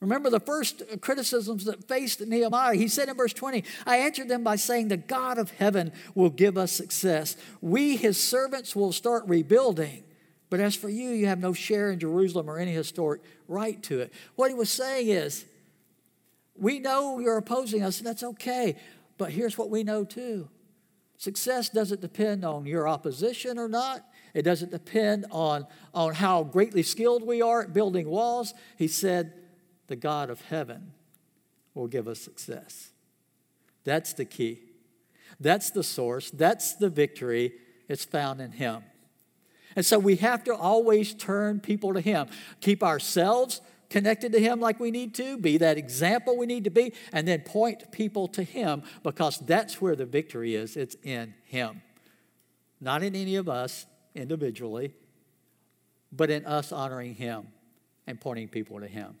Remember 0.00 0.30
the 0.30 0.40
first 0.40 0.82
criticisms 1.00 1.64
that 1.64 1.88
faced 1.88 2.20
Nehemiah. 2.20 2.76
He 2.76 2.86
said 2.86 3.08
in 3.08 3.16
verse 3.16 3.32
20, 3.32 3.64
I 3.84 3.96
answered 3.96 4.28
them 4.28 4.44
by 4.44 4.54
saying, 4.54 4.88
The 4.88 4.96
God 4.96 5.38
of 5.38 5.50
heaven 5.50 5.92
will 6.14 6.30
give 6.30 6.56
us 6.56 6.70
success. 6.70 7.36
We, 7.60 7.96
his 7.96 8.22
servants, 8.22 8.76
will 8.76 8.92
start 8.92 9.26
rebuilding. 9.26 10.04
But 10.50 10.60
as 10.60 10.76
for 10.76 10.88
you, 10.88 11.10
you 11.10 11.26
have 11.26 11.40
no 11.40 11.52
share 11.52 11.90
in 11.90 11.98
Jerusalem 11.98 12.48
or 12.48 12.58
any 12.58 12.72
historic 12.72 13.22
right 13.48 13.82
to 13.84 14.00
it. 14.00 14.12
What 14.36 14.50
he 14.50 14.54
was 14.54 14.70
saying 14.70 15.08
is, 15.08 15.44
We 16.54 16.78
know 16.78 17.18
you're 17.18 17.36
opposing 17.36 17.82
us, 17.82 17.98
and 17.98 18.06
that's 18.06 18.22
okay. 18.22 18.76
But 19.18 19.32
here's 19.32 19.58
what 19.58 19.68
we 19.68 19.82
know 19.82 20.04
too 20.04 20.48
success 21.16 21.68
doesn't 21.68 22.00
depend 22.00 22.44
on 22.44 22.66
your 22.66 22.86
opposition 22.86 23.58
or 23.58 23.68
not. 23.68 24.06
It 24.34 24.42
doesn't 24.42 24.70
depend 24.70 25.26
on, 25.30 25.66
on 25.94 26.14
how 26.14 26.44
greatly 26.44 26.82
skilled 26.82 27.26
we 27.26 27.42
are 27.42 27.62
at 27.62 27.72
building 27.72 28.08
walls. 28.08 28.54
He 28.76 28.88
said, 28.88 29.32
the 29.88 29.96
God 29.96 30.30
of 30.30 30.40
heaven 30.42 30.92
will 31.74 31.88
give 31.88 32.06
us 32.06 32.20
success. 32.20 32.90
That's 33.84 34.12
the 34.12 34.24
key. 34.24 34.60
That's 35.40 35.70
the 35.70 35.82
source, 35.82 36.30
that's 36.30 36.74
the 36.74 36.88
victory. 36.88 37.54
It's 37.88 38.04
found 38.04 38.40
in 38.40 38.52
Him. 38.52 38.82
And 39.76 39.86
so 39.86 39.98
we 39.98 40.16
have 40.16 40.44
to 40.44 40.54
always 40.54 41.14
turn 41.14 41.60
people 41.60 41.94
to 41.94 42.00
Him, 42.00 42.28
keep 42.60 42.82
ourselves 42.82 43.60
connected 43.88 44.32
to 44.32 44.40
Him 44.40 44.60
like 44.60 44.78
we 44.78 44.90
need 44.90 45.14
to, 45.14 45.38
be 45.38 45.56
that 45.58 45.78
example 45.78 46.36
we 46.36 46.46
need 46.46 46.64
to 46.64 46.70
be, 46.70 46.92
and 47.12 47.26
then 47.26 47.40
point 47.40 47.90
people 47.92 48.28
to 48.28 48.42
Him 48.42 48.82
because 49.02 49.38
that's 49.38 49.80
where 49.80 49.96
the 49.96 50.04
victory 50.04 50.54
is. 50.54 50.76
It's 50.76 50.96
in 51.02 51.34
Him. 51.44 51.80
Not 52.80 53.02
in 53.02 53.14
any 53.14 53.36
of 53.36 53.48
us 53.48 53.86
individually, 54.14 54.94
but 56.12 56.30
in 56.30 56.44
us 56.46 56.72
honoring 56.72 57.14
Him 57.14 57.48
and 58.06 58.20
pointing 58.20 58.48
people 58.48 58.80
to 58.80 58.86
Him. 58.86 59.16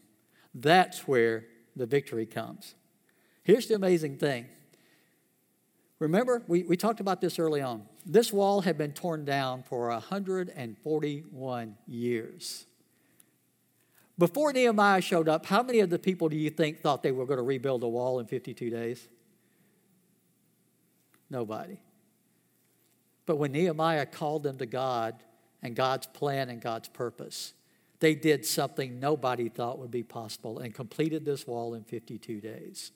That's 0.54 1.06
where 1.06 1.44
the 1.76 1.86
victory 1.86 2.26
comes. 2.26 2.74
Here's 3.44 3.66
the 3.66 3.74
amazing 3.74 4.18
thing. 4.18 4.46
Remember, 5.98 6.42
we, 6.46 6.62
we 6.62 6.76
talked 6.76 7.00
about 7.00 7.20
this 7.20 7.38
early 7.38 7.60
on. 7.60 7.82
This 8.06 8.32
wall 8.32 8.60
had 8.60 8.78
been 8.78 8.92
torn 8.92 9.24
down 9.24 9.64
for 9.64 9.88
141 9.88 11.76
years. 11.86 12.66
Before 14.16 14.52
Nehemiah 14.52 15.00
showed 15.00 15.28
up, 15.28 15.46
how 15.46 15.62
many 15.62 15.80
of 15.80 15.90
the 15.90 15.98
people 15.98 16.28
do 16.28 16.36
you 16.36 16.50
think 16.50 16.80
thought 16.80 17.02
they 17.02 17.12
were 17.12 17.26
going 17.26 17.38
to 17.38 17.44
rebuild 17.44 17.82
a 17.82 17.88
wall 17.88 18.20
in 18.20 18.26
52 18.26 18.70
days? 18.70 19.08
Nobody. 21.30 21.78
But 23.28 23.36
when 23.36 23.52
Nehemiah 23.52 24.06
called 24.06 24.42
them 24.42 24.56
to 24.56 24.64
God 24.64 25.22
and 25.62 25.76
God's 25.76 26.06
plan 26.06 26.48
and 26.48 26.62
God's 26.62 26.88
purpose, 26.88 27.52
they 28.00 28.14
did 28.14 28.46
something 28.46 28.98
nobody 28.98 29.50
thought 29.50 29.78
would 29.78 29.90
be 29.90 30.02
possible 30.02 30.60
and 30.60 30.74
completed 30.74 31.26
this 31.26 31.46
wall 31.46 31.74
in 31.74 31.84
52 31.84 32.40
days. 32.40 32.90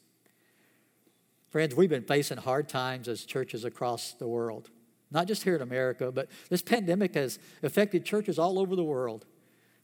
Friends, 1.50 1.74
we've 1.74 1.90
been 1.90 2.04
facing 2.04 2.38
hard 2.38 2.66
times 2.66 3.08
as 3.08 3.26
churches 3.26 3.66
across 3.66 4.12
the 4.12 4.26
world, 4.26 4.70
not 5.10 5.28
just 5.28 5.42
here 5.42 5.54
in 5.54 5.60
America, 5.60 6.10
but 6.10 6.30
this 6.48 6.62
pandemic 6.62 7.14
has 7.14 7.38
affected 7.62 8.06
churches 8.06 8.38
all 8.38 8.58
over 8.58 8.74
the 8.74 8.82
world. 8.82 9.26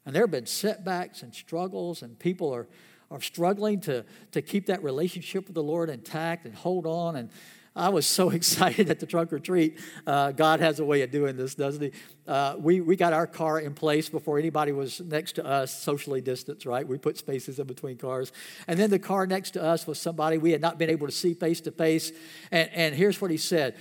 And 0.07 0.14
there 0.14 0.23
have 0.23 0.31
been 0.31 0.47
setbacks 0.47 1.23
and 1.23 1.35
struggles, 1.35 2.00
and 2.00 2.19
people 2.19 2.55
are, 2.55 2.67
are 3.11 3.21
struggling 3.21 3.83
to, 3.83 4.02
to 4.33 4.40
keep 4.40 4.64
that 4.64 4.83
relationship 4.83 5.45
with 5.45 5.55
the 5.55 5.62
Lord 5.62 5.90
intact 5.90 6.47
and 6.47 6.55
hold 6.55 6.87
on. 6.87 7.17
And 7.17 7.28
I 7.79 7.89
was 7.91 8.07
so 8.07 8.31
excited 8.39 8.91
at 8.91 9.01
the 9.01 9.07
trunk 9.07 9.33
or 9.33 9.39
treat. 9.39 9.79
Uh, 10.07 10.33
God 10.33 10.61
has 10.61 10.81
a 10.81 10.85
way 10.85 11.03
of 11.03 11.11
doing 11.11 11.37
this, 11.37 11.55
doesn't 11.55 11.83
He? 11.83 11.93
Uh, 12.27 12.57
we, 12.59 12.81
we 12.81 12.97
got 12.97 13.13
our 13.13 13.27
car 13.27 13.61
in 13.61 13.75
place 13.75 14.09
before 14.09 14.39
anybody 14.39 14.73
was 14.73 15.01
next 15.01 15.33
to 15.33 15.47
us, 15.47 15.73
socially 15.73 16.21
distanced, 16.21 16.67
right? 16.67 16.87
We 16.87 16.99
put 16.99 17.17
spaces 17.17 17.59
in 17.59 17.67
between 17.67 17.97
cars. 17.97 18.33
And 18.67 18.79
then 18.79 18.91
the 18.91 18.99
car 18.99 19.27
next 19.27 19.53
to 19.53 19.63
us 19.63 19.87
was 19.87 19.99
somebody 19.99 20.37
we 20.39 20.53
had 20.53 20.61
not 20.61 20.79
been 20.79 20.91
able 20.91 21.07
to 21.07 21.13
see 21.13 21.35
face 21.35 21.61
to 21.63 21.71
face. 21.71 22.13
And 22.51 22.95
here's 22.95 23.21
what 23.21 23.31
he 23.31 23.37
said 23.37 23.77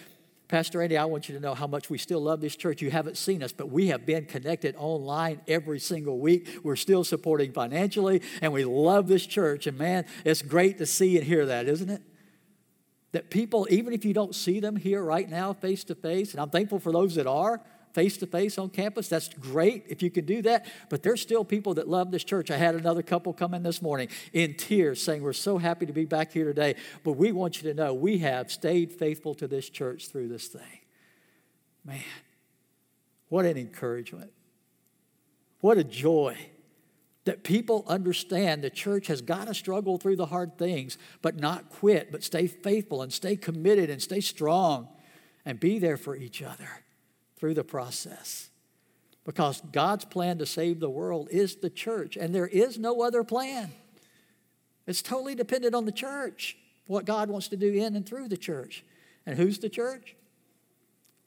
Pastor 0.48 0.82
Andy, 0.82 0.98
I 0.98 1.04
want 1.04 1.28
you 1.28 1.36
to 1.36 1.42
know 1.42 1.54
how 1.54 1.68
much 1.68 1.90
we 1.90 1.98
still 1.98 2.22
love 2.22 2.40
this 2.40 2.56
church. 2.56 2.82
You 2.82 2.90
haven't 2.90 3.18
seen 3.18 3.44
us, 3.44 3.52
but 3.52 3.70
we 3.70 3.88
have 3.88 4.06
been 4.06 4.26
connected 4.26 4.76
online 4.78 5.42
every 5.46 5.80
single 5.80 6.20
week. 6.20 6.48
We're 6.64 6.78
still 6.78 7.04
supporting 7.04 7.52
financially, 7.52 8.22
and 8.42 8.54
we 8.54 8.64
love 8.64 9.10
this 9.10 9.26
church. 9.26 9.68
And 9.68 9.78
man, 9.78 10.06
it's 10.24 10.42
great 10.42 10.78
to 10.78 10.86
see 10.86 11.18
and 11.18 11.28
hear 11.28 11.46
that, 11.48 11.68
isn't 11.68 11.90
it? 11.90 12.02
That 13.18 13.32
people, 13.32 13.68
even 13.72 13.94
if 13.94 14.06
you 14.06 14.14
don't 14.14 14.36
see 14.36 14.60
them 14.60 14.76
here 14.76 15.02
right 15.02 15.28
now 15.28 15.52
face 15.52 15.84
to 15.86 15.96
face, 15.96 16.34
and 16.34 16.40
I'm 16.40 16.52
thankful 16.52 16.78
for 16.78 16.92
those 16.92 17.16
that 17.16 17.26
are 17.26 17.60
face 17.94 18.16
to 18.18 18.28
face 18.28 18.60
on 18.60 18.70
campus, 18.70 19.08
that's 19.08 19.30
great 19.30 19.86
if 19.90 20.04
you 20.04 20.12
can 20.12 20.24
do 20.24 20.44
that. 20.44 20.68
But 20.88 21.02
there's 21.02 21.20
still 21.20 21.44
people 21.44 21.74
that 21.74 21.88
love 21.88 22.12
this 22.12 22.24
church. 22.24 22.52
I 22.52 22.58
had 22.58 22.76
another 22.76 23.02
couple 23.02 23.34
come 23.34 23.56
in 23.56 23.64
this 23.64 23.82
morning 23.82 24.10
in 24.34 24.54
tears 24.54 25.02
saying, 25.02 25.24
We're 25.24 25.34
so 25.34 25.58
happy 25.58 25.88
to 25.88 25.94
be 25.94 26.06
back 26.06 26.32
here 26.32 26.46
today, 26.46 26.76
but 27.04 27.14
we 27.14 27.32
want 27.32 27.60
you 27.60 27.68
to 27.70 27.74
know 27.74 27.92
we 27.92 28.20
have 28.20 28.52
stayed 28.52 28.92
faithful 28.92 29.34
to 29.34 29.48
this 29.48 29.68
church 29.68 30.10
through 30.10 30.28
this 30.28 30.46
thing. 30.46 30.82
Man, 31.84 32.04
what 33.30 33.46
an 33.46 33.58
encouragement. 33.58 34.32
What 35.62 35.80
a 35.80 35.84
joy 35.84 36.38
that 37.28 37.44
people 37.44 37.86
understand 37.88 38.64
the 38.64 38.70
church 38.70 39.08
has 39.08 39.22
got 39.22 39.48
to 39.48 39.54
struggle 39.54 39.98
through 39.98 40.16
the 40.16 40.26
hard 40.26 40.58
things, 40.58 40.98
but 41.22 41.38
not 41.40 41.70
quit, 41.70 42.12
but 42.12 42.24
stay 42.24 42.48
faithful 42.48 43.02
and 43.02 43.14
stay 43.14 43.36
committed 43.36 43.90
and 43.90 44.02
stay 44.02 44.20
strong 44.20 44.88
and 45.46 45.60
be 45.60 45.78
there 45.78 45.98
for 45.98 46.16
each 46.16 46.42
other 46.42 46.68
through 47.38 47.54
the 47.54 47.64
process. 47.64 48.50
Because 49.26 49.62
God's 49.72 50.06
plan 50.06 50.38
to 50.40 50.46
save 50.46 50.80
the 50.80 50.90
world 50.90 51.28
is 51.30 51.58
the 51.58 51.70
church, 51.70 52.18
and 52.18 52.34
there 52.34 52.48
is 52.48 52.80
no 52.80 53.02
other 53.02 53.24
plan. 53.24 53.72
It's 54.88 55.02
totally 55.02 55.36
dependent 55.36 55.76
on 55.76 55.86
the 55.86 55.92
church, 55.92 56.58
what 56.88 57.06
God 57.06 57.30
wants 57.30 57.50
to 57.50 57.58
do 57.58 57.72
in 57.74 57.96
and 57.96 58.06
through 58.06 58.30
the 58.30 58.38
church. 58.38 58.84
And 59.26 59.38
who's 59.38 59.60
the 59.60 59.70
church? 59.70 60.16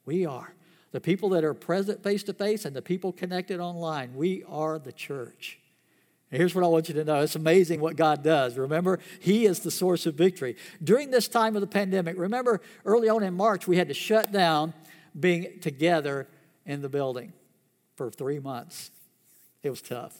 We 0.05 0.25
are. 0.25 0.55
The 0.91 0.99
people 0.99 1.29
that 1.29 1.43
are 1.43 1.53
present 1.53 2.03
face 2.03 2.23
to 2.23 2.33
face 2.33 2.65
and 2.65 2.75
the 2.75 2.81
people 2.81 3.13
connected 3.13 3.59
online. 3.59 4.15
We 4.15 4.43
are 4.49 4.79
the 4.79 4.91
church. 4.91 5.60
Here's 6.31 6.55
what 6.55 6.63
I 6.63 6.67
want 6.67 6.87
you 6.87 6.95
to 6.95 7.03
know 7.03 7.21
it's 7.21 7.35
amazing 7.35 7.81
what 7.81 7.97
God 7.97 8.23
does. 8.23 8.57
Remember, 8.57 8.99
He 9.19 9.45
is 9.45 9.59
the 9.59 9.71
source 9.71 10.05
of 10.05 10.15
victory. 10.15 10.55
During 10.81 11.11
this 11.11 11.27
time 11.27 11.55
of 11.55 11.61
the 11.61 11.67
pandemic, 11.67 12.17
remember 12.17 12.61
early 12.85 13.09
on 13.09 13.21
in 13.21 13.33
March, 13.33 13.67
we 13.67 13.77
had 13.77 13.89
to 13.89 13.93
shut 13.93 14.31
down 14.31 14.73
being 15.19 15.59
together 15.59 16.27
in 16.65 16.81
the 16.81 16.89
building 16.89 17.33
for 17.95 18.09
three 18.09 18.39
months. 18.39 18.91
It 19.61 19.69
was 19.69 19.81
tough. 19.81 20.17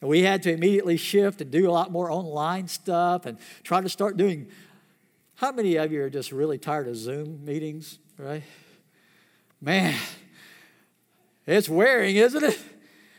And 0.00 0.08
we 0.08 0.22
had 0.22 0.44
to 0.44 0.52
immediately 0.52 0.96
shift 0.96 1.40
and 1.40 1.50
do 1.50 1.68
a 1.68 1.72
lot 1.72 1.90
more 1.90 2.10
online 2.10 2.68
stuff 2.68 3.26
and 3.26 3.38
try 3.64 3.80
to 3.80 3.88
start 3.88 4.16
doing. 4.16 4.48
How 5.34 5.50
many 5.50 5.76
of 5.76 5.90
you 5.90 6.02
are 6.04 6.10
just 6.10 6.30
really 6.30 6.58
tired 6.58 6.86
of 6.86 6.96
Zoom 6.96 7.44
meetings, 7.44 7.98
right? 8.16 8.44
Man, 9.60 9.98
it's 11.46 11.68
wearing, 11.68 12.16
isn't 12.16 12.44
it? 12.44 12.58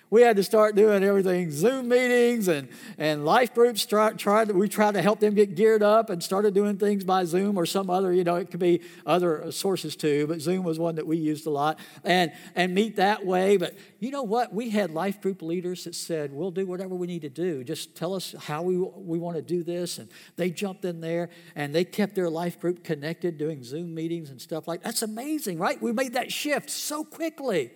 We 0.10 0.22
had 0.22 0.38
to 0.38 0.44
start 0.44 0.76
doing 0.76 1.04
everything 1.04 1.52
Zoom 1.52 1.90
meetings 1.90 2.48
and, 2.48 2.70
and 2.98 3.26
life 3.26 3.54
groups. 3.54 3.86
Try, 3.86 4.14
tried, 4.14 4.52
we 4.52 4.70
tried 4.70 4.94
to 4.94 5.02
help 5.02 5.20
them 5.20 5.34
get 5.34 5.56
geared 5.56 5.84
up 5.84 6.10
and 6.10 6.24
started 6.24 6.54
doing 6.54 6.78
things 6.78 7.04
by 7.04 7.26
Zoom 7.26 7.58
or 7.58 7.66
some 7.66 7.90
other, 7.90 8.14
you 8.14 8.24
know, 8.24 8.36
it 8.36 8.50
could 8.50 8.60
be 8.60 8.82
other 9.06 9.52
sources 9.52 9.96
too, 9.96 10.26
but 10.28 10.40
Zoom 10.40 10.64
was 10.64 10.80
one 10.80 10.96
that 10.96 11.06
we 11.06 11.18
used 11.18 11.46
a 11.46 11.50
lot 11.50 11.80
and, 12.04 12.32
and 12.56 12.74
meet 12.74 12.96
that 12.96 13.26
way. 13.26 13.58
But 13.58 13.76
you 14.00 14.12
know 14.12 14.24
what? 14.24 14.54
We 14.54 14.70
had 14.70 14.92
life 14.92 15.22
group 15.22 15.42
leaders 15.42 15.84
that 15.84 15.96
said, 15.96 16.32
we'll 16.32 16.52
do 16.52 16.66
whatever 16.66 16.96
we 16.96 17.08
need 17.08 17.22
to 17.24 17.30
do. 17.30 17.64
Just 17.64 17.96
tell 17.96 18.14
us 18.14 18.34
how 18.46 18.62
we, 18.62 18.78
we 18.78 19.20
want 19.20 19.36
to 19.36 19.42
do 19.42 19.64
this. 19.64 19.98
And 19.98 20.10
they 20.38 20.50
jumped 20.50 20.86
in 20.86 21.02
there 21.02 21.30
and 21.56 21.76
they 21.76 21.84
kept 21.84 22.16
their 22.16 22.30
life 22.30 22.60
group 22.60 22.84
connected 22.84 23.38
doing 23.38 23.64
Zoom 23.64 23.94
meetings 23.94 24.30
and 24.30 24.42
stuff 24.42 24.68
like 24.68 24.82
that. 24.82 24.88
That's 24.88 25.02
amazing, 25.02 25.60
right? 25.60 25.82
We 25.82 25.92
made 25.92 26.14
that 26.14 26.32
shift 26.32 26.70
so 26.70 27.04
quickly. 27.04 27.72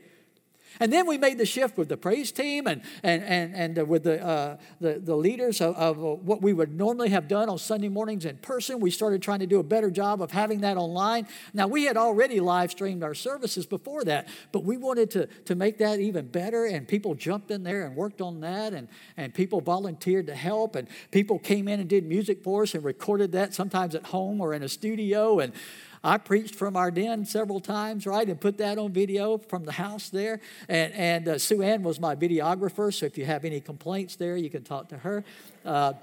And 0.79 0.91
then 0.91 1.05
we 1.05 1.17
made 1.17 1.37
the 1.37 1.45
shift 1.45 1.77
with 1.77 1.89
the 1.89 1.97
praise 1.97 2.31
team 2.31 2.67
and, 2.67 2.81
and, 3.03 3.23
and, 3.23 3.55
and 3.55 3.79
uh, 3.79 3.85
with 3.85 4.03
the, 4.03 4.23
uh, 4.25 4.57
the, 4.79 4.99
the 4.99 5.15
leaders 5.15 5.61
of, 5.61 5.75
of, 5.75 5.97
what 5.97 6.41
we 6.41 6.53
would 6.53 6.75
normally 6.75 7.09
have 7.09 7.27
done 7.27 7.49
on 7.49 7.57
Sunday 7.57 7.89
mornings 7.89 8.25
in 8.25 8.37
person. 8.37 8.79
We 8.79 8.91
started 8.91 9.21
trying 9.21 9.39
to 9.39 9.47
do 9.47 9.59
a 9.59 9.63
better 9.63 9.91
job 9.91 10.21
of 10.21 10.31
having 10.31 10.61
that 10.61 10.77
online. 10.77 11.27
Now, 11.53 11.67
we 11.67 11.83
had 11.83 11.97
already 11.97 12.39
live 12.39 12.71
streamed 12.71 13.03
our 13.03 13.13
services 13.13 13.65
before 13.65 14.03
that, 14.05 14.27
but 14.51 14.63
we 14.63 14.77
wanted 14.77 15.11
to, 15.11 15.27
to 15.45 15.55
make 15.55 15.77
that 15.79 15.99
even 15.99 16.27
better. 16.27 16.65
And 16.65 16.87
people 16.87 17.15
jumped 17.15 17.51
in 17.51 17.63
there 17.63 17.85
and 17.85 17.95
worked 17.95 18.21
on 18.21 18.41
that, 18.41 18.73
and, 18.73 18.87
and 19.17 19.33
people 19.33 19.61
volunteered 19.61 20.27
to 20.27 20.35
help, 20.35 20.75
and 20.75 20.87
people 21.11 21.37
came 21.37 21.67
in 21.67 21.79
and 21.79 21.89
did 21.89 22.05
music 22.05 22.43
for 22.43 22.63
us 22.63 22.73
and 22.73 22.83
recorded 22.83 23.31
that 23.33 23.53
sometimes 23.53 23.95
at 23.95 24.05
home 24.05 24.41
or 24.41 24.53
in 24.53 24.63
a 24.63 24.69
studio. 24.69 25.39
And 25.39 25.53
I 26.03 26.17
preached 26.17 26.55
from 26.55 26.75
our 26.75 26.89
den 26.89 27.25
several 27.25 27.59
times, 27.59 28.07
right, 28.07 28.27
and 28.27 28.39
put 28.39 28.57
that 28.57 28.79
on 28.79 28.91
video 28.91 29.37
from 29.37 29.65
the 29.65 29.71
house 29.71 30.09
there. 30.09 30.39
And, 30.67 30.93
and 30.93 31.27
uh, 31.27 31.37
Sue 31.37 31.61
Ann 31.61 31.83
was 31.83 31.99
my 31.99 32.15
videographer, 32.15 32.91
so 32.93 33.05
if 33.05 33.17
you 33.17 33.25
have 33.25 33.45
any 33.45 33.61
complaints 33.61 34.15
there, 34.15 34.35
you 34.35 34.49
can 34.49 34.63
talk 34.63 34.89
to 34.89 34.97
her. 34.97 35.23
Uh, 35.63 35.93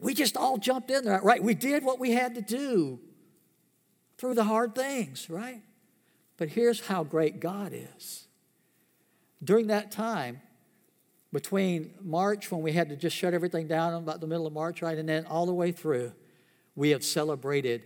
we 0.00 0.14
just 0.14 0.36
all 0.36 0.56
jumped 0.56 0.90
in 0.90 1.04
there, 1.04 1.20
right? 1.22 1.42
We 1.42 1.54
did 1.54 1.84
what 1.84 1.98
we 1.98 2.12
had 2.12 2.34
to 2.36 2.40
do 2.40 3.00
through 4.16 4.34
the 4.34 4.44
hard 4.44 4.74
things, 4.74 5.28
right? 5.28 5.60
But 6.36 6.48
here's 6.48 6.80
how 6.80 7.04
great 7.04 7.40
God 7.40 7.72
is. 7.74 8.24
During 9.42 9.66
that 9.66 9.90
time, 9.90 10.40
between 11.32 11.92
March, 12.00 12.50
when 12.50 12.62
we 12.62 12.72
had 12.72 12.88
to 12.88 12.96
just 12.96 13.14
shut 13.14 13.34
everything 13.34 13.66
down 13.66 13.92
about 13.92 14.20
the 14.20 14.26
middle 14.26 14.46
of 14.46 14.52
March, 14.52 14.80
right, 14.80 14.96
and 14.96 15.08
then 15.08 15.26
all 15.26 15.44
the 15.44 15.52
way 15.52 15.70
through, 15.70 16.12
we 16.76 16.90
have 16.90 17.04
celebrated 17.04 17.82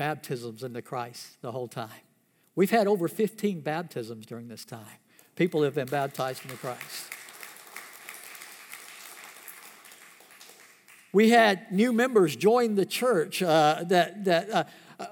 baptisms 0.00 0.62
into 0.62 0.80
Christ 0.80 1.36
the 1.42 1.52
whole 1.52 1.68
time. 1.68 1.90
We've 2.54 2.70
had 2.70 2.86
over 2.86 3.06
15 3.06 3.60
baptisms 3.60 4.24
during 4.24 4.48
this 4.48 4.64
time. 4.64 4.96
People 5.36 5.62
have 5.62 5.74
been 5.74 5.88
baptized 5.88 6.42
into 6.42 6.56
Christ. 6.56 7.10
We 11.12 11.28
had 11.28 11.70
new 11.70 11.92
members 11.92 12.34
join 12.34 12.76
the 12.76 12.86
church 12.86 13.42
uh, 13.42 13.84
that, 13.88 14.24
that 14.24 14.50
uh, 14.50 14.64
uh, 14.98 15.06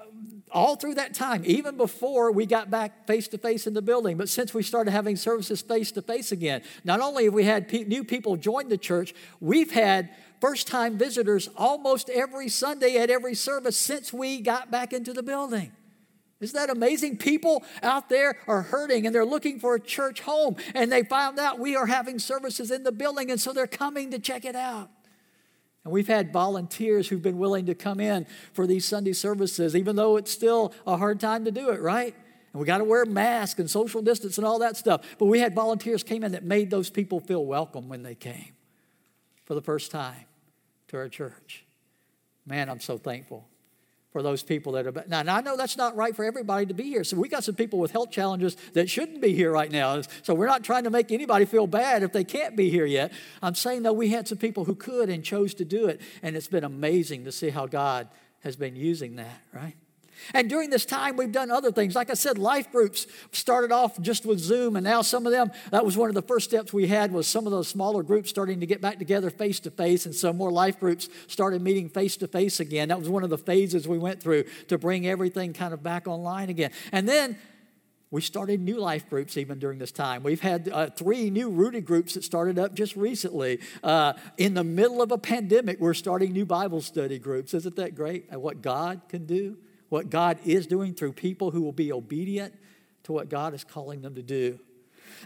all 0.51 0.75
through 0.75 0.95
that 0.95 1.13
time, 1.13 1.43
even 1.45 1.77
before 1.77 2.31
we 2.31 2.47
got 2.47 2.71
back 2.71 3.05
face 3.05 3.27
to 3.27 3.37
face 3.37 3.67
in 3.67 3.75
the 3.75 3.83
building, 3.83 4.17
but 4.17 4.27
since 4.27 4.55
we 4.55 4.63
started 4.63 4.89
having 4.89 5.15
services 5.15 5.61
face 5.61 5.91
to 5.91 6.01
face 6.01 6.31
again, 6.31 6.63
not 6.83 6.99
only 6.99 7.25
have 7.25 7.33
we 7.35 7.43
had 7.43 7.67
pe- 7.67 7.83
new 7.83 8.03
people 8.03 8.37
join 8.37 8.69
the 8.69 8.77
church, 8.77 9.13
we've 9.39 9.71
had 9.71 10.09
first 10.39 10.67
time 10.67 10.97
visitors 10.97 11.49
almost 11.55 12.09
every 12.09 12.49
Sunday 12.49 12.97
at 12.97 13.09
every 13.09 13.35
service 13.35 13.77
since 13.77 14.13
we 14.13 14.41
got 14.41 14.71
back 14.71 14.93
into 14.93 15.13
the 15.13 15.23
building. 15.23 15.71
Isn't 16.39 16.55
that 16.55 16.69
amazing? 16.69 17.17
People 17.17 17.63
out 17.83 18.07
there 18.07 18.37
are 18.47 18.61
hurting 18.61 19.05
and 19.05 19.13
they're 19.13 19.25
looking 19.25 19.59
for 19.59 19.75
a 19.75 19.79
church 19.79 20.21
home, 20.21 20.55
and 20.73 20.91
they 20.91 21.03
found 21.03 21.37
out 21.37 21.59
we 21.59 21.75
are 21.75 21.85
having 21.85 22.17
services 22.17 22.71
in 22.71 22.83
the 22.83 22.91
building, 22.91 23.29
and 23.29 23.41
so 23.41 23.51
they're 23.51 23.67
coming 23.67 24.11
to 24.11 24.19
check 24.19 24.45
it 24.45 24.55
out. 24.55 24.89
And 25.83 25.93
we've 25.93 26.07
had 26.07 26.31
volunteers 26.31 27.09
who've 27.09 27.21
been 27.21 27.37
willing 27.37 27.65
to 27.65 27.75
come 27.75 27.99
in 27.99 28.25
for 28.53 28.67
these 28.67 28.85
Sunday 28.85 29.13
services, 29.13 29.75
even 29.75 29.95
though 29.95 30.17
it's 30.17 30.31
still 30.31 30.73
a 30.87 30.95
hard 30.97 31.19
time 31.19 31.45
to 31.45 31.51
do 31.51 31.69
it, 31.71 31.81
right? 31.81 32.15
And 32.53 32.59
we 32.59 32.65
got 32.65 32.79
to 32.79 32.83
wear 32.83 33.05
masks 33.05 33.59
and 33.59 33.69
social 33.69 34.01
distance 34.01 34.37
and 34.37 34.47
all 34.47 34.59
that 34.59 34.77
stuff. 34.77 35.01
But 35.17 35.25
we 35.25 35.39
had 35.39 35.53
volunteers 35.53 36.03
came 36.03 36.23
in 36.23 36.31
that 36.31 36.43
made 36.43 36.69
those 36.69 36.89
people 36.89 37.19
feel 37.19 37.45
welcome 37.45 37.89
when 37.89 38.03
they 38.03 38.15
came 38.15 38.53
for 39.45 39.55
the 39.55 39.61
first 39.61 39.91
time 39.91 40.25
to 40.89 40.97
our 40.97 41.09
church. 41.09 41.65
Man, 42.45 42.69
I'm 42.69 42.79
so 42.79 42.97
thankful 42.97 43.47
for 44.11 44.23
those 44.23 44.41
people 44.41 44.71
that 44.73 44.87
are 44.87 45.03
now, 45.07 45.21
now 45.21 45.35
I 45.35 45.41
know 45.41 45.55
that's 45.55 45.77
not 45.77 45.95
right 45.95 46.15
for 46.15 46.25
everybody 46.25 46.65
to 46.65 46.73
be 46.73 46.83
here. 46.83 47.03
So 47.03 47.15
we 47.15 47.29
got 47.29 47.43
some 47.43 47.55
people 47.55 47.77
with 47.77 47.91
health 47.91 48.09
challenges 48.09 48.57
that 48.73 48.89
shouldn't 48.89 49.21
be 49.21 49.33
here 49.33 49.51
right 49.51 49.71
now. 49.71 50.01
So 50.23 50.33
we're 50.33 50.47
not 50.47 50.63
trying 50.63 50.85
to 50.85 50.89
make 50.89 51.11
anybody 51.11 51.45
feel 51.45 51.67
bad 51.67 52.01
if 52.01 52.11
they 52.11 52.23
can't 52.23 52.55
be 52.55 52.69
here 52.71 52.85
yet. 52.85 53.11
I'm 53.43 53.55
saying 53.55 53.83
though 53.83 53.93
we 53.93 54.09
had 54.09 54.27
some 54.27 54.39
people 54.39 54.65
who 54.65 54.73
could 54.73 55.09
and 55.09 55.23
chose 55.23 55.53
to 55.55 55.65
do 55.65 55.87
it, 55.87 56.01
and 56.23 56.35
it's 56.35 56.47
been 56.47 56.63
amazing 56.63 57.25
to 57.25 57.31
see 57.31 57.49
how 57.49 57.67
God 57.67 58.07
has 58.41 58.55
been 58.55 58.75
using 58.75 59.17
that, 59.17 59.41
right? 59.53 59.75
And 60.33 60.49
during 60.49 60.69
this 60.69 60.85
time, 60.85 61.17
we've 61.17 61.31
done 61.31 61.51
other 61.51 61.71
things. 61.71 61.95
Like 61.95 62.09
I 62.09 62.13
said, 62.13 62.37
life 62.37 62.71
groups 62.71 63.07
started 63.31 63.71
off 63.71 63.99
just 64.01 64.25
with 64.25 64.39
Zoom, 64.39 64.75
and 64.75 64.83
now 64.83 65.01
some 65.01 65.25
of 65.25 65.31
them, 65.31 65.51
that 65.71 65.85
was 65.85 65.97
one 65.97 66.09
of 66.09 66.15
the 66.15 66.21
first 66.21 66.49
steps 66.49 66.73
we 66.73 66.87
had 66.87 67.11
was 67.11 67.27
some 67.27 67.45
of 67.45 67.51
those 67.51 67.67
smaller 67.67 68.03
groups 68.03 68.29
starting 68.29 68.59
to 68.59 68.65
get 68.65 68.81
back 68.81 68.99
together 68.99 69.29
face 69.29 69.59
to 69.61 69.71
face, 69.71 70.05
and 70.05 70.15
some 70.15 70.37
more 70.37 70.51
life 70.51 70.79
groups 70.79 71.09
started 71.27 71.61
meeting 71.61 71.89
face 71.89 72.17
to 72.17 72.27
face 72.27 72.59
again. 72.59 72.89
That 72.89 72.99
was 72.99 73.09
one 73.09 73.23
of 73.23 73.29
the 73.29 73.37
phases 73.37 73.87
we 73.87 73.97
went 73.97 74.21
through 74.21 74.45
to 74.67 74.77
bring 74.77 75.07
everything 75.07 75.53
kind 75.53 75.73
of 75.73 75.83
back 75.83 76.07
online 76.07 76.49
again. 76.49 76.71
And 76.91 77.07
then 77.07 77.37
we 78.11 78.21
started 78.21 78.59
new 78.59 78.79
life 78.79 79.07
groups 79.07 79.37
even 79.37 79.59
during 79.59 79.77
this 79.77 79.91
time. 79.91 80.23
We've 80.23 80.41
had 80.41 80.67
uh, 80.69 80.87
three 80.87 81.29
new 81.29 81.49
rooted 81.49 81.85
groups 81.85 82.15
that 82.15 82.23
started 82.23 82.57
up 82.57 82.73
just 82.73 82.95
recently. 82.95 83.59
Uh, 83.83 84.13
in 84.37 84.55
the 84.55 84.63
middle 84.63 85.03
of 85.03 85.11
a 85.11 85.17
pandemic, 85.17 85.79
we're 85.79 85.93
starting 85.93 86.33
new 86.33 86.45
Bible 86.45 86.81
study 86.81 87.19
groups. 87.19 87.53
Isn't 87.53 87.75
that 87.75 87.93
great? 87.93 88.25
At 88.31 88.41
what 88.41 88.61
God 88.63 89.01
can 89.09 89.27
do? 89.27 89.57
What 89.89 90.09
God 90.09 90.39
is 90.45 90.67
doing 90.67 90.93
through 90.93 91.13
people 91.13 91.51
who 91.51 91.61
will 91.61 91.71
be 91.71 91.91
obedient 91.91 92.53
to 93.03 93.11
what 93.11 93.29
God 93.29 93.53
is 93.53 93.63
calling 93.63 94.01
them 94.01 94.15
to 94.15 94.21
do. 94.21 94.59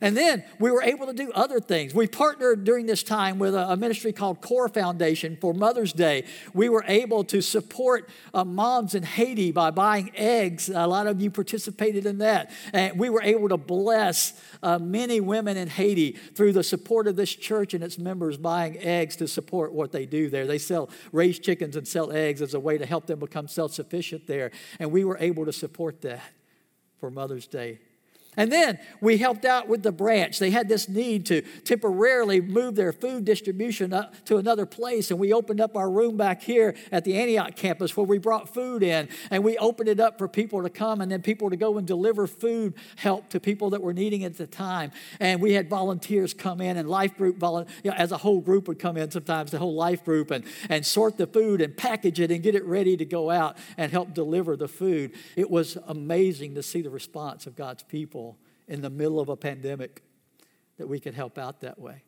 And 0.02 0.16
then 0.18 0.44
we 0.60 0.72
were 0.72 0.82
able 0.82 1.08
to 1.08 1.14
do 1.14 1.32
other 1.34 1.60
things. 1.60 1.94
We 1.94 2.08
partnered 2.08 2.64
during 2.64 2.86
this 2.86 3.04
time 3.04 3.40
with 3.40 3.56
a, 3.56 3.78
ministry 3.84 4.14
called 4.14 4.40
Core 4.40 4.70
Foundation 4.70 5.38
for 5.42 5.54
Mother's 5.54 5.92
Day. 5.92 6.24
We 6.54 6.70
were 6.70 6.86
able 6.88 7.24
to 7.26 7.42
support 7.42 8.10
uh, 8.34 8.46
moms 8.46 8.96
in 8.96 9.04
Haiti 9.04 9.52
by 9.52 9.72
buying 9.72 10.12
eggs. 10.16 10.70
A 10.70 10.88
lot 10.88 11.08
of 11.08 11.22
you 11.22 11.30
participated 11.30 12.06
in 12.06 12.20
that. 12.20 12.52
And 12.72 12.98
we 12.98 13.10
were 13.10 13.22
able 13.22 13.50
to 13.50 13.58
bless 13.58 14.40
uh, 14.62 14.80
many 14.80 15.20
women 15.20 15.58
in 15.58 15.68
Haiti 15.68 16.12
through 16.12 16.54
the 16.54 16.64
support 16.64 17.08
of 17.08 17.16
this 17.16 17.34
church 17.36 17.74
and 17.74 17.84
its 17.84 17.98
members 17.98 18.38
buying 18.38 18.78
eggs 18.78 19.18
to 19.18 19.28
support 19.28 19.74
what 19.74 19.92
they 19.92 20.06
do 20.06 20.30
there. 20.30 20.48
They 20.48 20.58
sell 20.58 20.90
raise 21.12 21.40
chickens 21.40 21.76
and 21.76 21.88
sell 21.88 22.12
eggs 22.12 22.42
as 22.42 22.54
a 22.54 22.60
way 22.60 22.78
to 22.78 22.86
help 22.86 23.06
them 23.08 23.20
become 23.20 23.48
self 23.48 23.74
sufficient 23.74 24.28
there. 24.28 24.52
And 24.80 24.92
we 24.92 25.04
were 25.04 25.18
able 25.20 25.46
to 25.46 25.54
support 25.54 26.02
that 26.02 26.22
for 27.00 27.12
Mother's 27.12 27.48
Day 27.48 27.80
and 28.36 28.52
then 28.52 28.80
we 29.02 29.18
helped 29.18 29.46
out 29.46 29.68
with 29.68 29.84
the 29.84 29.92
branch. 29.92 30.40
They 30.40 30.50
had 30.50 30.68
this 30.68 30.90
need 30.90 31.26
to 31.28 31.42
temporarily 31.64 32.42
move 32.42 32.76
their 32.76 32.92
food 32.92 33.26
distribution 33.26 33.94
up 33.94 34.14
to 34.26 34.38
another 34.38 34.66
place. 34.66 35.12
And 35.12 35.20
we 35.20 35.34
opened 35.34 35.62
up 35.62 35.76
our 35.78 35.90
room 35.90 36.18
back 36.18 36.42
here 36.42 36.76
at 36.92 37.04
the 37.04 37.18
Antioch 37.18 37.56
campus 37.56 37.96
where 37.96 38.06
we 38.06 38.18
brought 38.18 38.54
food 38.54 38.82
in. 38.82 39.08
And 39.30 39.44
we 39.44 39.58
opened 39.58 39.90
it 39.90 40.00
up 40.00 40.18
for 40.18 40.28
people 40.28 40.64
to 40.64 40.70
come 40.70 41.02
and 41.02 41.12
then 41.12 41.22
people 41.22 41.50
to 41.50 41.56
go 41.56 41.78
and 41.78 41.86
deliver 41.86 42.28
food 42.28 42.74
help 42.96 43.30
to 43.30 43.40
people 43.40 43.72
that 43.72 43.82
were 43.82 43.94
needing 43.94 44.22
it 44.22 44.28
at 44.28 44.38
the 44.38 44.48
time. 44.48 44.92
And 45.20 45.42
we 45.42 45.54
had 45.54 45.70
volunteers 45.70 46.34
come 46.34 46.62
in 46.62 46.78
and 46.78 46.90
life 46.90 47.16
group, 47.16 47.36
you 47.42 47.92
know, 47.92 47.96
as 47.96 48.12
a 48.12 48.18
whole 48.18 48.42
group 48.42 48.68
would 48.68 48.80
come 48.80 48.98
in 48.98 49.12
sometimes, 49.12 49.52
the 49.52 49.60
whole 49.60 49.76
life 49.76 50.04
group, 50.04 50.32
and, 50.32 50.44
and 50.70 50.86
sort 50.86 51.18
the 51.18 51.28
food 51.28 51.62
and 51.62 51.76
package 51.78 52.20
it 52.20 52.32
and 52.32 52.42
get 52.42 52.56
it 52.56 52.66
ready 52.66 52.98
to 52.98 53.06
go 53.06 53.30
out 53.30 53.58
and 53.78 53.92
help 53.92 54.14
deliver 54.14 54.56
the 54.56 54.68
food. 54.68 55.12
It 55.36 55.52
was 55.52 55.78
amazing 55.88 56.56
to 56.56 56.64
see 56.64 56.82
the 56.82 56.90
response 56.90 57.46
of 57.46 57.56
God's 57.56 57.84
people 57.84 58.23
in 58.68 58.82
the 58.82 58.90
middle 58.90 59.20
of 59.20 59.30
a 59.30 59.36
pandemic 59.36 60.04
that 60.78 60.88
we 60.88 61.00
could 61.00 61.14
help 61.14 61.38
out 61.38 61.62
that 61.62 61.80
way. 61.80 62.04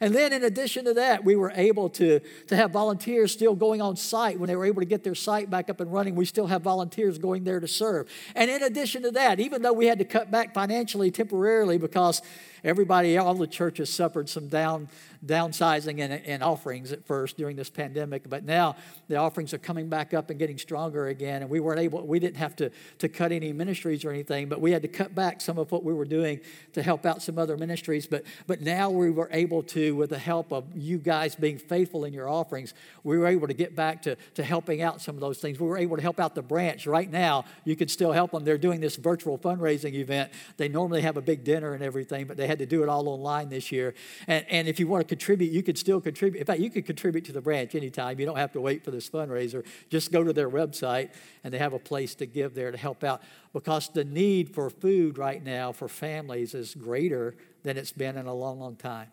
And 0.00 0.14
then, 0.14 0.32
in 0.32 0.44
addition 0.44 0.84
to 0.86 0.94
that, 0.94 1.24
we 1.24 1.36
were 1.36 1.52
able 1.54 1.88
to, 1.90 2.20
to 2.48 2.56
have 2.56 2.70
volunteers 2.70 3.32
still 3.32 3.54
going 3.54 3.82
on 3.82 3.96
site 3.96 4.38
when 4.38 4.48
they 4.48 4.56
were 4.56 4.64
able 4.64 4.80
to 4.80 4.86
get 4.86 5.04
their 5.04 5.14
site 5.14 5.50
back 5.50 5.68
up 5.68 5.80
and 5.80 5.92
running. 5.92 6.14
We 6.14 6.24
still 6.24 6.46
have 6.46 6.62
volunteers 6.62 7.18
going 7.18 7.44
there 7.44 7.60
to 7.60 7.68
serve. 7.68 8.08
And 8.34 8.50
in 8.50 8.62
addition 8.62 9.02
to 9.02 9.10
that, 9.12 9.40
even 9.40 9.62
though 9.62 9.72
we 9.72 9.86
had 9.86 9.98
to 9.98 10.04
cut 10.04 10.30
back 10.30 10.54
financially 10.54 11.10
temporarily 11.10 11.78
because 11.78 12.22
everybody, 12.64 13.18
all 13.18 13.34
the 13.34 13.46
churches 13.46 13.92
suffered 13.92 14.28
some 14.28 14.48
down, 14.48 14.88
downsizing 15.24 16.00
and, 16.00 16.12
and 16.12 16.42
offerings 16.42 16.92
at 16.92 17.04
first 17.04 17.36
during 17.36 17.56
this 17.56 17.70
pandemic, 17.70 18.28
but 18.28 18.44
now 18.44 18.76
the 19.08 19.16
offerings 19.16 19.52
are 19.52 19.58
coming 19.58 19.88
back 19.88 20.14
up 20.14 20.30
and 20.30 20.38
getting 20.38 20.58
stronger 20.58 21.08
again. 21.08 21.42
And 21.42 21.50
we 21.50 21.60
weren't 21.60 21.80
able, 21.80 22.06
we 22.06 22.18
didn't 22.18 22.36
have 22.36 22.54
to, 22.56 22.70
to 22.98 23.08
cut 23.08 23.32
any 23.32 23.52
ministries 23.52 24.04
or 24.04 24.10
anything, 24.10 24.48
but 24.48 24.60
we 24.60 24.70
had 24.70 24.82
to 24.82 24.88
cut 24.88 25.14
back 25.14 25.40
some 25.40 25.58
of 25.58 25.72
what 25.72 25.84
we 25.84 25.92
were 25.92 26.04
doing 26.04 26.40
to 26.74 26.82
help 26.82 27.04
out 27.04 27.22
some 27.22 27.38
other 27.38 27.56
ministries. 27.56 28.06
But, 28.06 28.24
but 28.46 28.60
now 28.60 28.90
we 28.90 29.10
were 29.10 29.28
able 29.32 29.62
to, 29.64 29.81
with 29.90 30.10
the 30.10 30.18
help 30.18 30.52
of 30.52 30.64
you 30.74 30.98
guys 30.98 31.34
being 31.34 31.58
faithful 31.58 32.04
in 32.04 32.12
your 32.12 32.28
offerings, 32.28 32.74
we 33.02 33.18
were 33.18 33.26
able 33.26 33.48
to 33.48 33.54
get 33.54 33.74
back 33.74 34.02
to, 34.02 34.16
to 34.34 34.44
helping 34.44 34.82
out 34.82 35.00
some 35.00 35.14
of 35.16 35.20
those 35.20 35.38
things. 35.38 35.58
We 35.58 35.66
were 35.66 35.78
able 35.78 35.96
to 35.96 36.02
help 36.02 36.20
out 36.20 36.34
the 36.34 36.42
branch. 36.42 36.86
Right 36.86 37.10
now, 37.10 37.44
you 37.64 37.74
can 37.74 37.88
still 37.88 38.12
help 38.12 38.30
them. 38.30 38.44
They're 38.44 38.58
doing 38.58 38.80
this 38.80 38.96
virtual 38.96 39.38
fundraising 39.38 39.94
event. 39.94 40.30
They 40.56 40.68
normally 40.68 41.02
have 41.02 41.16
a 41.16 41.20
big 41.20 41.44
dinner 41.44 41.74
and 41.74 41.82
everything, 41.82 42.26
but 42.26 42.36
they 42.36 42.46
had 42.46 42.58
to 42.60 42.66
do 42.66 42.82
it 42.82 42.88
all 42.88 43.08
online 43.08 43.48
this 43.48 43.72
year. 43.72 43.94
And, 44.26 44.44
and 44.48 44.68
if 44.68 44.78
you 44.78 44.86
want 44.86 45.02
to 45.02 45.08
contribute, 45.08 45.50
you 45.50 45.62
could 45.62 45.78
still 45.78 46.00
contribute. 46.00 46.40
In 46.40 46.46
fact, 46.46 46.60
you 46.60 46.70
could 46.70 46.86
contribute 46.86 47.24
to 47.24 47.32
the 47.32 47.40
branch 47.40 47.74
anytime. 47.74 48.20
You 48.20 48.26
don't 48.26 48.36
have 48.36 48.52
to 48.52 48.60
wait 48.60 48.84
for 48.84 48.90
this 48.90 49.08
fundraiser. 49.08 49.64
Just 49.90 50.12
go 50.12 50.22
to 50.22 50.32
their 50.32 50.50
website, 50.50 51.10
and 51.42 51.52
they 51.52 51.58
have 51.58 51.72
a 51.72 51.78
place 51.78 52.14
to 52.16 52.26
give 52.26 52.54
there 52.54 52.70
to 52.70 52.78
help 52.78 53.02
out 53.02 53.22
because 53.52 53.88
the 53.88 54.04
need 54.04 54.54
for 54.54 54.70
food 54.70 55.18
right 55.18 55.42
now 55.42 55.72
for 55.72 55.88
families 55.88 56.54
is 56.54 56.74
greater 56.74 57.34
than 57.62 57.76
it's 57.76 57.92
been 57.92 58.16
in 58.16 58.26
a 58.26 58.34
long, 58.34 58.58
long 58.58 58.76
time. 58.76 59.08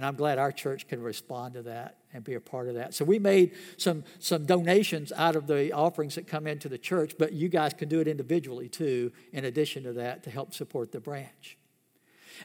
And 0.00 0.06
I'm 0.06 0.14
glad 0.14 0.38
our 0.38 0.50
church 0.50 0.88
can 0.88 1.02
respond 1.02 1.52
to 1.52 1.62
that 1.64 1.98
and 2.14 2.24
be 2.24 2.32
a 2.32 2.40
part 2.40 2.68
of 2.68 2.76
that. 2.76 2.94
So 2.94 3.04
we 3.04 3.18
made 3.18 3.54
some, 3.76 4.02
some 4.18 4.46
donations 4.46 5.12
out 5.14 5.36
of 5.36 5.46
the 5.46 5.72
offerings 5.74 6.14
that 6.14 6.26
come 6.26 6.46
into 6.46 6.70
the 6.70 6.78
church, 6.78 7.16
but 7.18 7.34
you 7.34 7.50
guys 7.50 7.74
can 7.74 7.90
do 7.90 8.00
it 8.00 8.08
individually 8.08 8.66
too, 8.66 9.12
in 9.34 9.44
addition 9.44 9.82
to 9.82 9.92
that, 9.92 10.22
to 10.22 10.30
help 10.30 10.54
support 10.54 10.90
the 10.90 11.00
branch. 11.00 11.58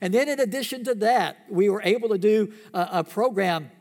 And 0.01 0.13
then, 0.13 0.27
in 0.27 0.41
addition 0.41 0.83
to 0.83 0.95
that, 0.95 1.45
we 1.49 1.69
were 1.69 1.81
able 1.81 2.09
to 2.09 2.17
do 2.17 2.51
a, 2.73 2.89
a 2.91 3.03
program 3.05 3.71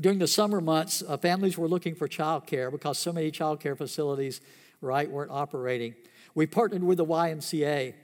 during 0.00 0.18
the 0.18 0.26
summer 0.26 0.60
months. 0.60 1.04
Uh, 1.06 1.16
families 1.16 1.56
were 1.56 1.68
looking 1.68 1.94
for 1.94 2.08
childcare 2.08 2.72
because 2.72 2.98
so 2.98 3.12
many 3.12 3.30
childcare 3.30 3.78
facilities, 3.78 4.40
right, 4.80 5.08
weren't 5.08 5.30
operating. 5.30 5.94
We 6.34 6.46
partnered 6.46 6.82
with 6.82 6.98
the 6.98 7.06
YMCA 7.06 7.94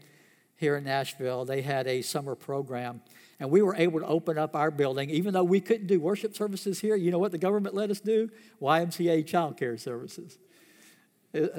here 0.55 0.77
in 0.77 0.85
Nashville. 0.85 1.45
They 1.45 1.63
had 1.63 1.89
a 1.89 2.03
summer 2.03 2.37
program, 2.37 3.03
and 3.41 3.51
we 3.51 3.63
were 3.63 3.75
able 3.77 4.01
to 4.01 4.07
open 4.07 4.39
up 4.39 4.57
our 4.57 4.71
building. 4.71 5.11
Even 5.11 5.33
though 5.35 5.45
we 5.45 5.61
couldn't 5.61 5.87
do 5.87 6.01
worship 6.01 6.35
services 6.35 6.81
here, 6.81 6.97
you 6.97 7.11
know 7.11 7.19
what 7.19 7.33
the 7.33 7.39
government 7.39 7.75
let 7.75 7.91
us 7.91 8.01
do? 8.01 8.31
YMCA 8.61 9.27
child 9.27 9.57
care 9.57 9.77
services. 9.77 10.39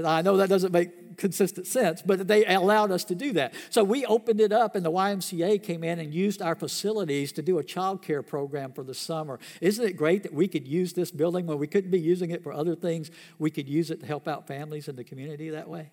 I 0.04 0.24
know 0.24 0.38
that 0.38 0.50
doesn't 0.50 0.72
make 0.72 1.18
consistent 1.18 1.68
sense, 1.68 2.02
but 2.02 2.28
they 2.28 2.44
allowed 2.46 2.92
us 2.92 3.04
to 3.06 3.16
do 3.16 3.34
that. 3.34 3.54
So 3.70 3.84
we 3.84 4.04
opened 4.04 4.42
it 4.42 4.52
up, 4.52 4.76
and 4.76 4.84
the 4.84 4.92
YMCA 4.92 5.62
came 5.62 5.84
in 5.84 6.00
and 6.00 6.12
used 6.12 6.42
our 6.42 6.56
facilities 6.56 7.32
to 7.34 7.44
do 7.44 7.60
a 7.60 7.64
child 7.64 8.02
care 8.02 8.24
program 8.24 8.74
for 8.74 8.84
the 8.84 8.96
summer. 8.96 9.40
Isn't 9.62 9.86
it 9.86 9.94
great 9.94 10.24
that 10.24 10.34
we 10.34 10.48
could 10.48 10.68
use 10.68 10.94
this 10.94 11.12
building 11.12 11.46
when 11.46 11.60
we 11.60 11.68
couldn't 11.68 11.92
be 11.92 12.00
using 12.00 12.32
it 12.32 12.42
for 12.42 12.52
other 12.52 12.76
things? 12.76 13.12
We 13.38 13.52
could 13.52 13.70
use 13.70 13.92
it 13.92 14.00
to 14.00 14.08
help 14.08 14.28
out 14.28 14.48
families 14.48 14.88
in 14.88 14.96
the 14.96 15.04
community 15.04 15.52
that 15.52 15.70
way. 15.70 15.92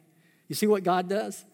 You 0.49 0.55
see 0.55 0.67
what 0.67 0.83
God 0.83 1.09
does? 1.09 1.45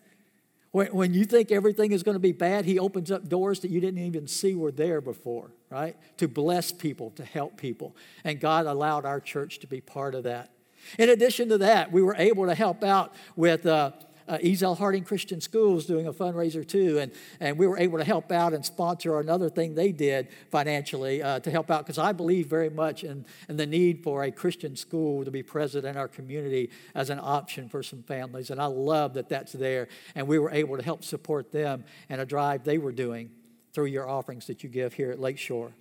When, 0.73 0.89
when 0.89 1.15
you 1.15 1.25
think 1.25 1.53
everything 1.53 1.93
is 1.93 2.03
going 2.03 2.15
to 2.15 2.21
be 2.21 2.33
bad, 2.33 2.65
He 2.65 2.79
opens 2.79 3.11
up 3.11 3.29
doors 3.29 3.61
that 3.61 3.71
you 3.71 3.81
didn't 3.81 4.05
even 4.05 4.27
see 4.27 4.55
were 4.55 4.73
there 4.73 5.01
before, 5.01 5.53
right? 5.71 5.97
To 6.17 6.27
bless 6.27 6.73
people, 6.73 7.11
to 7.13 7.25
help 7.25 7.57
people. 7.57 7.95
And 8.25 8.41
God 8.41 8.67
allowed 8.67 9.05
our 9.05 9.21
church 9.21 9.61
to 9.61 9.67
be 9.67 9.81
part 9.81 10.15
of 10.15 10.25
that. 10.25 10.51
In 10.99 11.09
addition 11.09 11.49
to 11.51 11.59
that, 11.59 11.93
we 11.93 12.03
were 12.03 12.17
able 12.17 12.47
to 12.47 12.55
help 12.55 12.83
out 12.83 13.15
with 13.37 13.67
uh, 13.67 13.93
uh, 14.29 14.39
Ezell 14.39 14.77
Harding 14.77 15.05
Christian 15.05 15.41
Schools 15.41 15.87
doing 15.87 16.07
a 16.07 16.13
fundraiser 16.13 16.67
too, 16.67 16.99
and, 16.99 17.13
and 17.41 17.59
we 17.59 17.67
were 17.67 17.79
able 17.79 17.99
to 17.99 18.05
help 18.05 18.33
out 18.33 18.53
and 18.53 18.65
sponsor 18.65 19.19
another 19.19 19.49
thing 19.49 19.75
they 19.75 19.93
did 19.93 20.29
financially 20.51 21.23
uh, 21.23 21.41
to 21.41 21.51
help 21.51 21.71
out 21.71 21.85
because 21.85 21.99
I 21.99 22.13
believe 22.13 22.47
very 22.47 22.71
much 22.71 23.05
in, 23.05 23.25
in 23.49 23.57
the 23.57 23.67
need 23.67 24.03
for 24.03 24.25
a 24.25 24.31
Christian 24.31 24.77
school 24.77 25.25
to 25.25 25.31
be 25.31 25.43
present 25.43 25.85
in 25.85 25.97
our 25.97 26.09
community 26.09 26.71
as 26.95 27.11
an 27.11 27.21
option 27.23 27.69
for 27.69 27.83
some 27.83 28.03
families, 28.03 28.51
and 28.51 28.61
I 28.61 28.67
love 28.67 29.15
that 29.15 29.29
that's 29.29 29.53
there, 29.53 29.89
and 30.15 30.27
we 30.27 30.39
were 30.39 30.51
able 30.51 30.77
to 30.77 30.83
help 30.83 31.05
support 31.05 31.53
them 31.53 31.85
in 32.09 32.21
a 32.21 32.27
drive 32.27 32.65
they 32.65 32.79
were 32.79 32.93
doing 32.93 33.31
through 33.73 33.87
your 33.87 34.09
offerings 34.09 34.47
that 34.47 34.63
you 34.63 34.69
give 34.69 34.93
here 34.93 35.11
at 35.11 35.19
Lakeshore. 35.19 35.73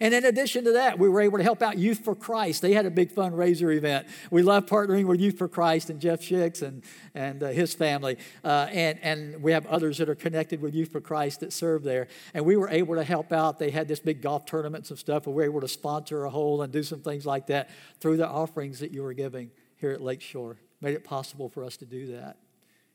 And 0.00 0.12
in 0.14 0.24
addition 0.24 0.64
to 0.64 0.72
that, 0.72 0.98
we 0.98 1.08
were 1.08 1.20
able 1.20 1.38
to 1.38 1.44
help 1.44 1.62
out 1.62 1.78
Youth 1.78 2.00
for 2.00 2.14
Christ. 2.14 2.62
They 2.62 2.72
had 2.72 2.86
a 2.86 2.90
big 2.90 3.14
fundraiser 3.14 3.74
event. 3.74 4.06
We 4.30 4.42
love 4.42 4.66
partnering 4.66 5.06
with 5.06 5.20
Youth 5.20 5.38
for 5.38 5.48
Christ 5.48 5.90
and 5.90 6.00
Jeff 6.00 6.20
Schicks 6.20 6.62
and, 6.62 6.84
and 7.14 7.42
uh, 7.42 7.48
his 7.48 7.74
family. 7.74 8.18
Uh, 8.44 8.68
and, 8.70 8.98
and 9.02 9.42
we 9.42 9.52
have 9.52 9.66
others 9.66 9.98
that 9.98 10.08
are 10.08 10.14
connected 10.14 10.60
with 10.60 10.74
Youth 10.74 10.92
for 10.92 11.00
Christ 11.00 11.40
that 11.40 11.52
serve 11.52 11.82
there. 11.82 12.08
And 12.34 12.44
we 12.44 12.56
were 12.56 12.68
able 12.68 12.94
to 12.96 13.04
help 13.04 13.32
out. 13.32 13.58
They 13.58 13.70
had 13.70 13.88
this 13.88 14.00
big 14.00 14.22
golf 14.22 14.44
tournament 14.44 14.88
and 14.90 14.98
stuff, 14.98 15.26
and 15.26 15.34
we 15.34 15.42
were 15.42 15.48
able 15.48 15.60
to 15.60 15.68
sponsor 15.68 16.24
a 16.24 16.30
hole 16.30 16.62
and 16.62 16.72
do 16.72 16.82
some 16.82 17.00
things 17.00 17.24
like 17.24 17.46
that 17.46 17.70
through 18.00 18.18
the 18.18 18.28
offerings 18.28 18.80
that 18.80 18.92
you 18.92 19.02
were 19.02 19.14
giving 19.14 19.50
here 19.76 19.92
at 19.92 20.00
Lakeshore. 20.00 20.58
Made 20.80 20.94
it 20.94 21.04
possible 21.04 21.48
for 21.48 21.64
us 21.64 21.76
to 21.78 21.86
do 21.86 22.12
that. 22.12 22.36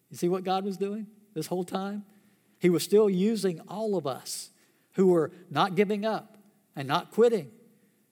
You 0.09 0.17
see 0.17 0.29
what 0.29 0.43
God 0.43 0.63
was 0.63 0.77
doing 0.77 1.07
this 1.33 1.47
whole 1.47 1.63
time? 1.63 2.05
He 2.59 2.69
was 2.69 2.83
still 2.83 3.09
using 3.09 3.59
all 3.67 3.97
of 3.97 4.05
us 4.05 4.51
who 4.93 5.07
were 5.07 5.31
not 5.49 5.75
giving 5.75 6.05
up 6.05 6.37
and 6.75 6.88
not 6.88 7.12
quitting 7.12 7.51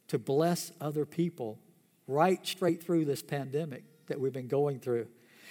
to 0.08 0.18
bless 0.18 0.72
other 0.82 1.06
people 1.06 1.60
right 2.08 2.46
straight 2.46 2.84
through 2.84 3.06
this 3.06 3.22
pandemic 3.22 3.84
that 4.08 4.20
we've 4.20 4.34
been 4.34 4.48
going 4.48 4.80
through. 4.80 5.08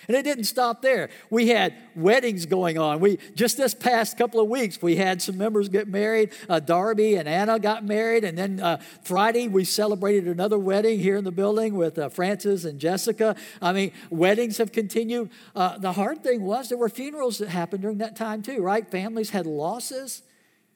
And 0.07 0.17
it 0.17 0.23
didn't 0.23 0.45
stop 0.45 0.81
there. 0.81 1.11
We 1.29 1.49
had 1.49 1.75
weddings 1.97 2.47
going 2.47 2.79
on. 2.79 3.01
We 3.01 3.19
just 3.35 3.57
this 3.57 3.75
past 3.75 4.17
couple 4.17 4.41
of 4.41 4.49
weeks, 4.49 4.81
we 4.81 4.97
had 4.97 5.21
some 5.21 5.37
members 5.37 5.69
get 5.69 5.89
married. 5.89 6.33
Uh, 6.49 6.61
Darby 6.61 7.17
and 7.17 7.29
Anna 7.29 7.59
got 7.59 7.85
married, 7.85 8.23
and 8.23 8.39
then 8.39 8.61
uh, 8.61 8.81
Friday 9.03 9.49
we 9.49 9.65
celebrated 9.65 10.29
another 10.29 10.59
wedding 10.59 11.01
here 11.01 11.17
in 11.17 11.25
the 11.25 11.33
building 11.33 11.75
with 11.75 11.99
uh, 11.99 12.09
Francis 12.11 12.65
and 12.65 12.79
Jessica. 12.79 13.35
I 13.61 13.73
mean, 13.73 13.93
weddings 14.11 14.59
have 14.59 14.71
continued. 14.71 15.31
Uh, 15.55 15.79
the 15.79 15.93
hard 15.93 16.23
thing 16.23 16.43
was 16.43 16.69
there 16.69 16.79
were 16.79 16.89
funerals 16.89 17.39
that 17.39 17.49
happened 17.49 17.83
during 17.83 17.99
that 17.99 18.15
time 18.15 18.43
too, 18.43 18.63
right? 18.63 18.89
Families 18.89 19.31
had 19.31 19.47
losses. 19.47 20.23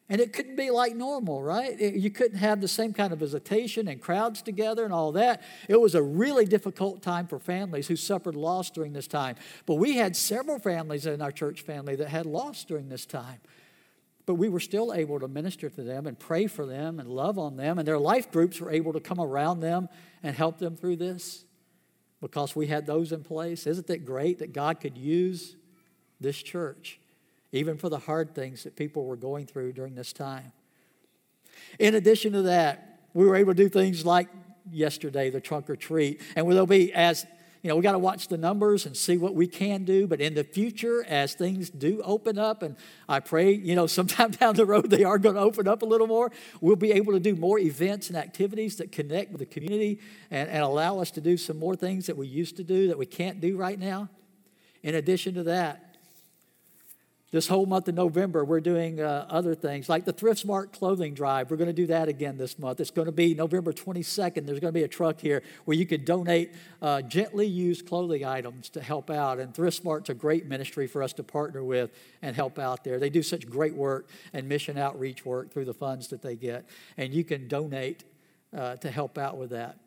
And 0.09 0.21
it 0.21 0.33
couldn't 0.33 0.57
be 0.57 0.71
like 0.71 0.95
normal, 0.95 1.43
right? 1.43 1.79
You 1.81 2.11
couldn't 2.11 2.39
have 2.39 2.61
the 2.61 2.69
same 2.69 2.93
kind 2.93 3.13
of 3.13 3.19
visitation 3.19 3.89
and 3.89 4.01
crowds 4.01 4.43
together 4.43 4.85
and 4.85 4.93
all 4.93 5.13
that. 5.13 5.43
It 5.69 5.81
was 5.81 5.95
a 5.95 6.03
really 6.03 6.45
difficult 6.45 7.03
time 7.03 7.27
for 7.27 7.39
families 7.39 7.87
who 7.87 7.97
suffered 7.97 8.35
loss 8.35 8.71
during 8.71 8.93
this 8.93 9.07
time. 9.07 9.37
But 9.65 9.77
we 9.77 9.97
had 9.97 10.17
several 10.17 10.59
families 10.59 11.07
in 11.07 11.23
our 11.23 11.33
church 11.33 11.63
family 11.63 11.97
that 11.97 12.09
had 12.09 12.27
loss 12.27 12.65
during 12.65 12.89
this 12.89 13.07
time. 13.07 13.41
But 14.27 14.35
we 14.35 14.49
were 14.49 14.61
still 14.61 14.93
able 14.93 15.19
to 15.21 15.29
minister 15.29 15.71
to 15.71 15.83
them 15.83 16.07
and 16.07 16.19
pray 16.19 16.47
for 16.47 16.67
them 16.67 17.01
and 17.01 17.09
love 17.09 17.39
on 17.39 17.57
them. 17.57 17.79
And 17.79 17.89
their 17.89 17.99
life 17.99 18.31
groups 18.31 18.61
were 18.61 18.71
able 18.71 18.93
to 18.93 19.01
come 19.01 19.21
around 19.21 19.61
them 19.61 19.89
and 20.23 20.37
help 20.37 20.59
them 20.59 20.77
through 20.77 20.97
this 20.97 21.45
because 22.21 22.55
we 22.55 22.69
had 22.69 22.87
those 22.87 23.13
in 23.13 23.23
place. 23.25 23.67
Isn't 23.67 23.91
it 23.91 24.05
great 24.05 24.39
that 24.39 24.53
God 24.53 24.81
could 24.81 24.97
use 24.97 25.57
this 26.21 26.41
church? 26.41 27.01
Even 27.53 27.77
for 27.77 27.89
the 27.89 27.99
hard 27.99 28.35
things 28.35 28.65
that 28.65 28.77
people 28.77 29.05
were 29.05 29.17
going 29.17 29.47
through 29.47 29.73
during 29.73 29.95
this 29.95 30.13
time. 30.13 30.53
In 31.79 31.95
addition 31.95 32.33
to 32.33 32.43
that, 32.43 33.01
we 33.15 33.27
were 33.27 33.37
able 33.37 33.55
to 33.55 33.63
do 33.63 33.69
things 33.69 34.05
like 34.05 34.29
yesterday, 34.71 35.31
the 35.31 35.41
trunk 35.41 35.69
or 35.69 35.77
treat. 35.77 36.21
And 36.35 36.51
there'll 36.51 36.67
be, 36.67 36.93
as 36.93 37.27
you 37.63 37.69
know, 37.69 37.77
we 37.77 37.83
got 37.83 37.93
to 37.93 37.99
watch 37.99 38.27
the 38.27 38.37
numbers 38.37 38.87
and 38.87 38.97
see 38.97 39.17
what 39.17 39.35
we 39.35 39.47
can 39.47 39.85
do. 39.85 40.09
But 40.09 40.21
in 40.21 40.35
the 40.35 40.43
future, 40.43 41.05
as 41.05 41.35
things 41.35 41.71
do 41.71 42.03
open 42.05 42.37
up, 42.37 42.63
and 42.63 42.77
I 43.09 43.21
pray, 43.21 43.53
you 43.53 43.77
know, 43.77 43.87
sometime 43.99 44.33
down 44.33 44.57
the 44.57 44.67
road 44.67 44.91
they 44.91 45.05
are 45.05 45.19
going 45.19 45.37
to 45.37 45.41
open 45.41 45.69
up 45.69 45.83
a 45.83 45.87
little 45.87 46.09
more, 46.09 46.33
we'll 46.61 46.77
be 46.77 46.93
able 46.93 47.13
to 47.13 47.21
do 47.21 47.37
more 47.37 47.59
events 47.59 48.09
and 48.09 48.17
activities 48.17 48.77
that 48.77 48.91
connect 48.91 49.31
with 49.31 49.39
the 49.39 49.47
community 49.47 50.01
and, 50.31 50.49
and 50.49 50.63
allow 50.63 50.99
us 50.99 51.11
to 51.13 51.21
do 51.21 51.37
some 51.37 51.59
more 51.59 51.77
things 51.77 52.07
that 52.07 52.17
we 52.17 52.27
used 52.27 52.57
to 52.57 52.65
do 52.65 52.89
that 52.89 52.99
we 52.99 53.07
can't 53.07 53.41
do 53.41 53.57
right 53.57 53.79
now. 53.79 54.09
In 54.83 54.97
addition 54.97 55.35
to 55.35 55.45
that, 55.45 55.92
this 57.33 57.49
whole 57.49 57.65
month 57.65 57.89
of 57.89 57.95
November, 57.95 58.45
we're 58.45 58.61
doing 58.61 59.01
uh, 59.01 59.27
other 59.31 59.55
things 59.55 59.89
like 59.89 60.05
the 60.05 60.13
Thrift 60.13 60.41
Smart 60.41 60.71
clothing 60.71 61.15
drive. 61.15 61.51
We're 61.51 61.57
going 61.57 61.69
to 61.69 61.73
do 61.73 61.87
that 61.87 62.07
again 62.07 62.37
this 62.37 62.59
month. 62.59 62.79
It's 62.79 62.91
going 62.91 63.07
to 63.07 63.13
be 63.13 63.35
November 63.35 63.73
22nd. 63.73 64.45
There's 64.45 64.61
going 64.61 64.73
to 64.73 64.79
be 64.79 64.83
a 64.83 64.89
truck 64.89 65.19
here 65.19 65.43
where 65.65 65.75
you 65.75 65.87
can 65.87 66.05
donate 66.05 66.53
uh, 66.83 67.01
gently 67.01 67.47
used 67.47 67.89
clothing 67.89 68.23
items 68.23 68.69
to 68.71 68.83
help 68.83 69.09
out. 69.09 69.41
And 69.41 69.55
Thrift 69.55 69.79
Smart's 69.79 70.11
a 70.11 70.15
great 70.15 70.45
ministry 70.47 70.87
for 70.87 71.03
us 71.03 71.15
to 71.15 71.23
partner 71.23 71.65
with 71.65 71.91
and 72.21 72.37
help 72.37 72.59
out 72.59 72.85
there. 72.85 72.99
They 72.99 73.11
do 73.11 73.23
such 73.23 73.49
great 73.49 73.75
work 73.75 74.11
and 74.35 74.47
mission 74.47 74.77
outreach 74.77 75.25
work 75.25 75.51
through 75.51 75.65
the 75.65 75.75
funds 75.75 76.09
that 76.09 76.21
they 76.21 76.37
get. 76.37 76.67
And 76.99 77.15
you 77.15 77.25
can 77.25 77.49
donate 77.49 78.05
uh, 78.55 78.77
to 78.77 78.91
help 78.91 79.17
out 79.17 79.39
with 79.39 79.51
that. 79.51 79.79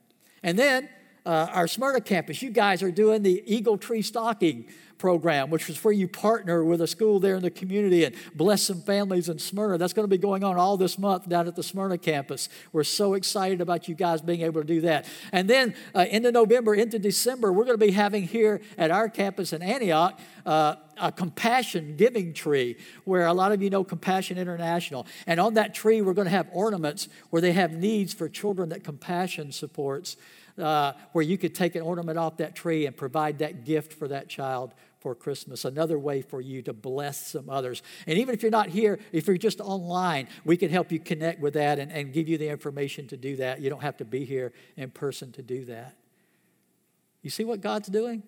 And 0.42 0.58
then 0.58 0.90
uh, 1.26 1.48
our 1.52 1.68
Smyrna 1.68 2.02
campus, 2.02 2.42
you 2.42 2.52
guys 2.52 2.84
are 2.84 2.92
doing 2.92 3.24
the 3.24 3.44
Eagle 3.46 3.78
Tree 3.78 4.02
Stocking 4.02 4.66
program, 4.98 5.50
which 5.50 5.70
is 5.70 5.84
where 5.84 5.94
you 5.94 6.08
partner 6.08 6.64
with 6.64 6.82
a 6.82 6.88
school 6.88 7.20
there 7.20 7.36
in 7.36 7.42
the 7.42 7.52
community 7.52 8.06
and 8.06 8.16
bless 8.34 8.62
some 8.62 8.82
families 8.82 9.28
in 9.28 9.38
Smyrna. 9.40 9.78
That's 9.78 9.94
going 9.94 10.06
to 10.06 10.10
be 10.10 10.18
going 10.18 10.44
on 10.44 10.58
all 10.58 10.78
this 10.78 10.98
month 10.98 11.28
down 11.28 11.48
at 11.48 11.56
the 11.56 11.64
Smyrna 11.64 11.98
campus. 11.98 12.48
We're 12.72 12.84
so 12.84 13.14
excited 13.14 13.60
about 13.62 13.88
you 13.88 13.96
guys 13.96 14.22
being 14.22 14.42
able 14.42 14.62
to 14.62 14.68
do 14.68 14.82
that. 14.82 15.06
And 15.32 15.50
then 15.50 15.76
uh, 15.94 16.06
into 16.10 16.32
November, 16.32 16.74
into 16.76 16.98
December, 16.98 17.52
we're 17.52 17.66
going 17.66 17.78
to 17.78 17.86
be 17.86 17.92
having 17.92 18.24
here 18.24 18.62
at 18.78 18.92
our 18.92 19.10
campus 19.10 19.52
in 19.52 19.62
Antioch 19.62 20.20
uh, 20.46 20.76
a 20.98 21.12
compassion 21.12 21.96
giving 21.98 22.34
tree 22.34 22.78
where 23.04 23.26
a 23.26 23.34
lot 23.34 23.52
of 23.52 23.62
you 23.62 23.70
know 23.70 23.84
Compassion 23.84 24.38
International. 24.38 25.06
And 25.28 25.40
on 25.40 25.56
that 25.56 25.74
tree, 25.74 26.02
we're 26.02 26.14
going 26.14 26.26
to 26.26 26.32
have 26.32 26.48
ornaments 26.54 27.10
where 27.32 27.42
they 27.42 27.52
have 27.52 27.74
needs 27.74 28.14
for 28.14 28.30
children 28.30 28.70
that 28.70 28.84
Compassion 28.84 29.52
supports 29.52 30.16
uh, 30.58 30.94
where 31.12 31.24
you 31.24 31.38
could 31.38 31.54
take 31.54 31.76
an 31.76 31.82
ornament 31.82 32.18
off 32.18 32.38
that 32.38 32.56
tree 32.56 32.86
and 32.86 32.96
provide 32.96 33.40
that 33.40 33.66
gift 33.66 33.94
for 33.94 34.08
that 34.08 34.30
child 34.30 34.74
for 35.00 35.14
Christmas. 35.14 35.66
Another 35.66 36.00
way 36.00 36.22
for 36.22 36.42
you 36.42 36.62
to 36.64 36.74
bless 36.74 37.28
some 37.28 37.50
others. 37.50 37.84
And 38.08 38.18
even 38.18 38.34
if 38.34 38.42
you're 38.42 38.52
not 38.52 38.70
here, 38.70 39.00
if 39.12 39.28
you're 39.28 39.38
just 39.38 39.62
online, 39.62 40.28
we 40.46 40.58
can 40.58 40.70
help 40.70 40.92
you 40.92 41.00
connect 41.00 41.40
with 41.40 41.54
that 41.54 41.78
and, 41.78 41.92
and 41.92 42.12
give 42.12 42.28
you 42.28 42.38
the 42.38 42.50
information 42.50 43.08
to 43.10 43.18
do 43.18 43.36
that. 43.36 43.62
You 43.62 43.70
don't 43.70 43.84
have 43.84 43.98
to 43.98 44.06
be 44.06 44.26
here 44.26 44.52
in 44.76 44.90
person 44.90 45.32
to 45.34 45.44
do 45.44 45.66
that. 45.66 45.96
You 47.22 47.30
see 47.30 47.44
what 47.44 47.62
God's 47.62 47.88
doing? 47.88 48.24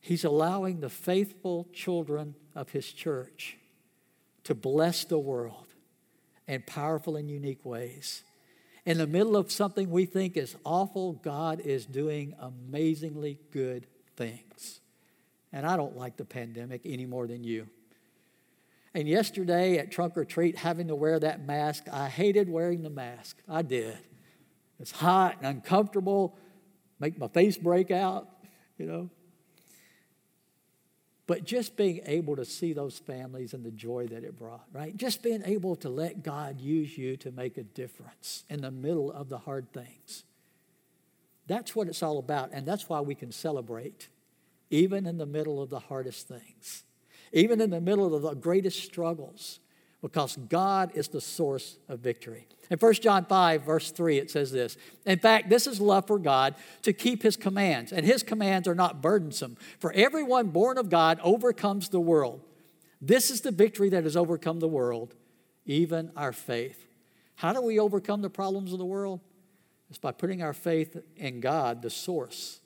He's 0.00 0.24
allowing 0.24 0.80
the 0.80 0.88
faithful 0.88 1.68
children 1.72 2.36
of 2.54 2.70
His 2.70 2.90
church 2.90 3.58
to 4.44 4.54
bless 4.54 5.04
the 5.04 5.18
world 5.18 5.66
in 6.48 6.62
powerful 6.62 7.16
and 7.16 7.30
unique 7.30 7.64
ways. 7.64 8.24
In 8.86 8.98
the 8.98 9.06
middle 9.06 9.36
of 9.36 9.52
something 9.52 9.90
we 9.90 10.06
think 10.06 10.36
is 10.36 10.56
awful, 10.64 11.12
God 11.12 11.60
is 11.60 11.84
doing 11.86 12.34
amazingly 12.40 13.38
good 13.50 13.86
things. 14.16 14.80
And 15.52 15.66
I 15.66 15.76
don't 15.76 15.96
like 15.96 16.16
the 16.16 16.24
pandemic 16.24 16.82
any 16.84 17.06
more 17.06 17.26
than 17.26 17.44
you. 17.44 17.68
And 18.94 19.06
yesterday 19.06 19.78
at 19.78 19.92
trunk 19.92 20.16
or 20.16 20.24
treat, 20.24 20.56
having 20.56 20.88
to 20.88 20.94
wear 20.94 21.18
that 21.20 21.46
mask, 21.46 21.84
I 21.92 22.08
hated 22.08 22.48
wearing 22.48 22.82
the 22.82 22.90
mask. 22.90 23.36
I 23.48 23.62
did. 23.62 23.98
It's 24.80 24.90
hot 24.90 25.36
and 25.38 25.46
uncomfortable, 25.46 26.36
make 26.98 27.18
my 27.18 27.28
face 27.28 27.56
break 27.56 27.90
out, 27.90 28.28
you 28.78 28.86
know. 28.86 29.10
But 31.30 31.44
just 31.44 31.76
being 31.76 32.00
able 32.06 32.34
to 32.34 32.44
see 32.44 32.72
those 32.72 32.98
families 32.98 33.54
and 33.54 33.64
the 33.64 33.70
joy 33.70 34.08
that 34.08 34.24
it 34.24 34.36
brought, 34.36 34.64
right? 34.72 34.96
Just 34.96 35.22
being 35.22 35.44
able 35.44 35.76
to 35.76 35.88
let 35.88 36.24
God 36.24 36.60
use 36.60 36.98
you 36.98 37.16
to 37.18 37.30
make 37.30 37.56
a 37.56 37.62
difference 37.62 38.42
in 38.50 38.62
the 38.62 38.72
middle 38.72 39.12
of 39.12 39.28
the 39.28 39.38
hard 39.38 39.72
things. 39.72 40.24
That's 41.46 41.76
what 41.76 41.86
it's 41.86 42.02
all 42.02 42.18
about, 42.18 42.50
and 42.52 42.66
that's 42.66 42.88
why 42.88 42.98
we 42.98 43.14
can 43.14 43.30
celebrate, 43.30 44.08
even 44.70 45.06
in 45.06 45.18
the 45.18 45.24
middle 45.24 45.62
of 45.62 45.70
the 45.70 45.78
hardest 45.78 46.26
things, 46.26 46.82
even 47.32 47.60
in 47.60 47.70
the 47.70 47.80
middle 47.80 48.12
of 48.12 48.22
the 48.22 48.34
greatest 48.34 48.82
struggles 48.82 49.60
because 50.02 50.36
God 50.36 50.92
is 50.94 51.08
the 51.08 51.20
source 51.20 51.76
of 51.88 52.00
victory. 52.00 52.46
In 52.70 52.78
1 52.78 52.94
John 52.94 53.24
5, 53.24 53.62
verse 53.62 53.90
3, 53.90 54.18
it 54.18 54.30
says 54.30 54.52
this 54.52 54.76
In 55.04 55.18
fact, 55.18 55.50
this 55.50 55.66
is 55.66 55.80
love 55.80 56.06
for 56.06 56.18
God 56.18 56.54
to 56.82 56.92
keep 56.92 57.22
his 57.22 57.36
commands, 57.36 57.92
and 57.92 58.06
his 58.06 58.22
commands 58.22 58.68
are 58.68 58.74
not 58.74 59.02
burdensome. 59.02 59.56
For 59.78 59.92
everyone 59.92 60.48
born 60.48 60.78
of 60.78 60.88
God 60.88 61.20
overcomes 61.22 61.88
the 61.88 62.00
world. 62.00 62.40
This 63.00 63.30
is 63.30 63.40
the 63.40 63.50
victory 63.50 63.88
that 63.90 64.04
has 64.04 64.16
overcome 64.16 64.60
the 64.60 64.68
world, 64.68 65.14
even 65.66 66.12
our 66.16 66.32
faith. 66.32 66.86
How 67.36 67.52
do 67.52 67.62
we 67.62 67.78
overcome 67.78 68.22
the 68.22 68.30
problems 68.30 68.72
of 68.72 68.78
the 68.78 68.84
world? 68.84 69.20
It's 69.88 69.98
by 69.98 70.12
putting 70.12 70.42
our 70.42 70.52
faith 70.52 70.96
in 71.16 71.40
God, 71.40 71.82
the 71.82 71.90
source 71.90 72.60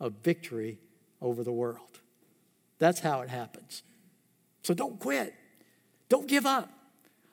of 0.00 0.14
victory 0.22 0.78
over 1.20 1.44
the 1.44 1.52
world. 1.52 2.00
That's 2.78 3.00
how 3.00 3.20
it 3.20 3.28
happens. 3.28 3.82
So 4.62 4.72
don't 4.72 4.98
quit. 4.98 5.34
Don't 6.12 6.28
give 6.28 6.44
up. 6.44 6.68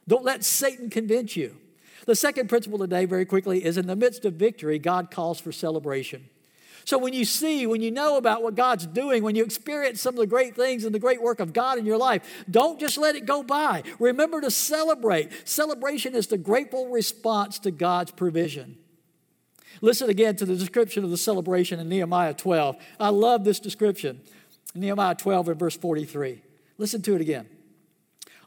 Don't 0.07 0.23
let 0.23 0.45
Satan 0.45 0.89
convince 0.89 1.35
you. 1.35 1.57
The 2.05 2.15
second 2.15 2.47
principle 2.47 2.79
today, 2.79 3.03
very 3.03 3.25
quickly, 3.25 3.65
is 3.65 3.77
in 3.77 3.87
the 3.87 3.95
midst 3.97 4.23
of 4.23 4.35
victory, 4.35 4.79
God 4.79 5.11
calls 5.11 5.37
for 5.37 5.51
celebration. 5.51 6.29
So 6.85 6.97
when 6.97 7.11
you 7.11 7.25
see, 7.25 7.67
when 7.67 7.81
you 7.81 7.91
know 7.91 8.15
about 8.15 8.41
what 8.41 8.55
God's 8.55 8.85
doing, 8.85 9.21
when 9.21 9.35
you 9.35 9.43
experience 9.43 9.99
some 9.99 10.13
of 10.13 10.19
the 10.21 10.27
great 10.27 10.55
things 10.55 10.85
and 10.85 10.95
the 10.95 10.99
great 10.99 11.21
work 11.21 11.41
of 11.41 11.51
God 11.51 11.77
in 11.77 11.85
your 11.85 11.97
life, 11.97 12.45
don't 12.49 12.79
just 12.79 12.97
let 12.97 13.17
it 13.17 13.25
go 13.25 13.43
by. 13.43 13.83
Remember 13.99 14.39
to 14.39 14.49
celebrate. 14.49 15.29
Celebration 15.45 16.15
is 16.15 16.27
the 16.27 16.37
grateful 16.37 16.87
response 16.87 17.59
to 17.59 17.71
God's 17.71 18.11
provision. 18.11 18.77
Listen 19.81 20.09
again 20.09 20.37
to 20.37 20.45
the 20.45 20.55
description 20.55 21.03
of 21.03 21.09
the 21.09 21.17
celebration 21.17 21.81
in 21.81 21.89
Nehemiah 21.89 22.33
12. 22.33 22.77
I 22.97 23.09
love 23.09 23.43
this 23.43 23.59
description. 23.59 24.21
Nehemiah 24.73 25.15
12 25.15 25.49
and 25.49 25.59
verse 25.59 25.75
43. 25.75 26.41
Listen 26.77 27.01
to 27.01 27.15
it 27.15 27.19
again. 27.19 27.49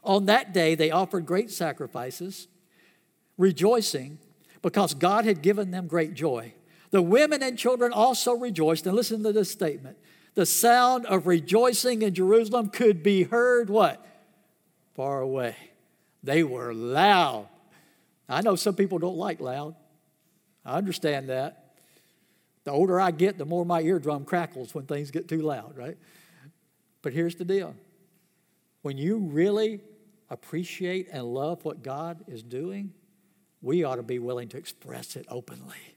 On 0.03 0.25
that 0.25 0.53
day, 0.53 0.75
they 0.75 0.91
offered 0.91 1.25
great 1.25 1.49
sacrifices, 1.49 2.47
rejoicing 3.37 4.19
because 4.61 4.93
God 4.93 5.25
had 5.25 5.41
given 5.41 5.71
them 5.71 5.87
great 5.87 6.13
joy. 6.13 6.53
The 6.91 7.01
women 7.01 7.41
and 7.41 7.57
children 7.57 7.91
also 7.91 8.33
rejoiced. 8.33 8.85
And 8.85 8.95
listen 8.95 9.23
to 9.23 9.31
this 9.31 9.49
statement. 9.49 9.97
The 10.35 10.45
sound 10.45 11.05
of 11.05 11.27
rejoicing 11.27 12.01
in 12.01 12.13
Jerusalem 12.13 12.69
could 12.69 13.03
be 13.03 13.23
heard 13.23 13.69
what? 13.69 14.05
Far 14.95 15.21
away. 15.21 15.55
They 16.23 16.43
were 16.43 16.73
loud. 16.73 17.47
I 18.29 18.41
know 18.41 18.55
some 18.55 18.75
people 18.75 18.99
don't 18.99 19.17
like 19.17 19.41
loud. 19.41 19.75
I 20.65 20.77
understand 20.77 21.29
that. 21.29 21.75
The 22.63 22.71
older 22.71 22.99
I 22.99 23.11
get, 23.11 23.37
the 23.37 23.45
more 23.45 23.65
my 23.65 23.81
eardrum 23.81 24.23
crackles 24.23 24.73
when 24.73 24.85
things 24.85 25.11
get 25.11 25.27
too 25.27 25.41
loud, 25.41 25.75
right? 25.75 25.97
But 27.01 27.13
here's 27.13 27.35
the 27.35 27.45
deal 27.45 27.75
when 28.81 28.97
you 28.97 29.17
really 29.17 29.81
appreciate 30.33 31.07
and 31.11 31.23
love 31.25 31.63
what 31.63 31.83
God 31.83 32.23
is 32.27 32.43
doing, 32.43 32.93
we 33.61 33.83
ought 33.83 33.95
to 33.95 34.03
be 34.03 34.19
willing 34.19 34.49
to 34.49 34.57
express 34.57 35.15
it 35.15 35.25
openly 35.29 35.95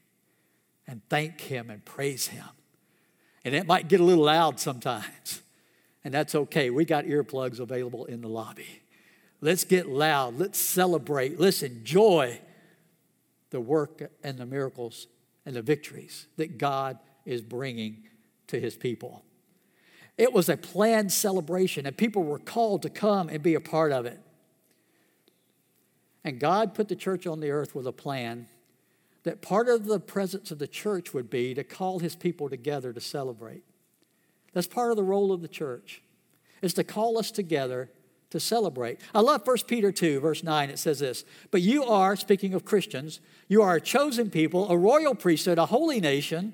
and 0.87 1.01
thank 1.09 1.41
Him 1.41 1.69
and 1.69 1.83
praise 1.83 2.27
Him. 2.27 2.45
And 3.43 3.53
it 3.53 3.67
might 3.67 3.87
get 3.87 3.99
a 3.99 4.03
little 4.03 4.25
loud 4.25 4.59
sometimes, 4.59 5.41
and 6.03 6.13
that's 6.13 6.35
okay. 6.35 6.69
We 6.69 6.85
got 6.85 7.05
earplugs 7.05 7.59
available 7.59 8.05
in 8.05 8.21
the 8.21 8.29
lobby. 8.29 8.81
Let's 9.41 9.63
get 9.63 9.87
loud. 9.87 10.39
Let's 10.39 10.59
celebrate. 10.59 11.39
Let's 11.39 11.61
enjoy 11.61 12.39
the 13.49 13.59
work 13.59 14.11
and 14.23 14.37
the 14.37 14.45
miracles 14.45 15.07
and 15.45 15.55
the 15.55 15.61
victories 15.61 16.27
that 16.37 16.57
God 16.57 16.97
is 17.25 17.41
bringing 17.41 18.03
to 18.47 18.59
His 18.59 18.75
people. 18.75 19.23
It 20.17 20.33
was 20.33 20.49
a 20.49 20.57
planned 20.57 21.11
celebration, 21.11 21.85
and 21.85 21.95
people 21.95 22.23
were 22.23 22.39
called 22.39 22.81
to 22.81 22.89
come 22.89 23.29
and 23.29 23.43
be 23.43 23.53
a 23.53 23.61
part 23.61 23.91
of 23.91 24.05
it. 24.05 24.19
And 26.27 26.41
God 26.41 26.73
put 26.73 26.89
the 26.89 26.95
church 26.97 27.25
on 27.25 27.39
the 27.39 27.51
earth 27.51 27.73
with 27.73 27.87
a 27.87 27.93
plan 27.93 28.47
that 29.23 29.41
part 29.41 29.69
of 29.69 29.85
the 29.85 29.97
presence 29.97 30.51
of 30.51 30.59
the 30.59 30.67
church 30.67 31.13
would 31.13 31.29
be 31.29 31.53
to 31.53 31.63
call 31.63 31.99
his 31.99 32.17
people 32.17 32.49
together 32.49 32.91
to 32.91 32.99
celebrate. 32.99 33.63
That's 34.51 34.67
part 34.67 34.91
of 34.91 34.97
the 34.97 35.05
role 35.05 35.31
of 35.31 35.41
the 35.41 35.47
church, 35.47 36.01
is 36.61 36.73
to 36.73 36.83
call 36.83 37.17
us 37.17 37.31
together 37.31 37.89
to 38.31 38.41
celebrate. 38.41 38.99
I 39.15 39.21
love 39.21 39.47
1 39.47 39.57
Peter 39.67 39.89
2, 39.89 40.19
verse 40.19 40.43
9. 40.43 40.69
It 40.69 40.79
says 40.79 40.99
this 40.99 41.23
But 41.49 41.61
you 41.61 41.85
are, 41.85 42.17
speaking 42.17 42.53
of 42.53 42.65
Christians, 42.65 43.21
you 43.47 43.61
are 43.61 43.75
a 43.75 43.81
chosen 43.81 44.29
people, 44.29 44.69
a 44.69 44.77
royal 44.77 45.15
priesthood, 45.15 45.57
a 45.57 45.67
holy 45.67 46.01
nation, 46.01 46.53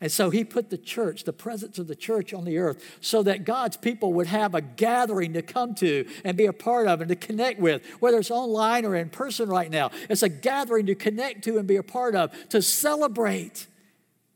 And 0.00 0.10
so 0.10 0.30
he 0.30 0.44
put 0.44 0.70
the 0.70 0.78
church, 0.78 1.24
the 1.24 1.32
presence 1.32 1.78
of 1.78 1.86
the 1.86 1.94
church 1.94 2.34
on 2.34 2.44
the 2.44 2.58
earth, 2.58 2.98
so 3.00 3.22
that 3.22 3.44
God's 3.44 3.76
people 3.76 4.12
would 4.14 4.26
have 4.26 4.54
a 4.54 4.60
gathering 4.60 5.32
to 5.34 5.42
come 5.42 5.74
to 5.76 6.06
and 6.24 6.36
be 6.36 6.46
a 6.46 6.52
part 6.52 6.88
of 6.88 7.00
and 7.00 7.08
to 7.08 7.16
connect 7.16 7.60
with, 7.60 7.86
whether 8.00 8.18
it's 8.18 8.30
online 8.30 8.84
or 8.84 8.96
in 8.96 9.08
person 9.08 9.48
right 9.48 9.70
now. 9.70 9.90
It's 10.10 10.22
a 10.22 10.28
gathering 10.28 10.86
to 10.86 10.94
connect 10.94 11.44
to 11.44 11.58
and 11.58 11.66
be 11.66 11.76
a 11.76 11.82
part 11.82 12.14
of, 12.16 12.32
to 12.48 12.60
celebrate 12.60 13.68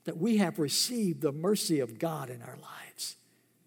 that 0.05 0.17
we 0.17 0.39
have 0.39 0.59
received 0.59 1.21
the 1.21 1.33
mercy 1.33 1.81
of 1.81 1.99
God 1.99 2.31
in 2.31 2.41
our 2.41 2.57
lives. 2.57 3.17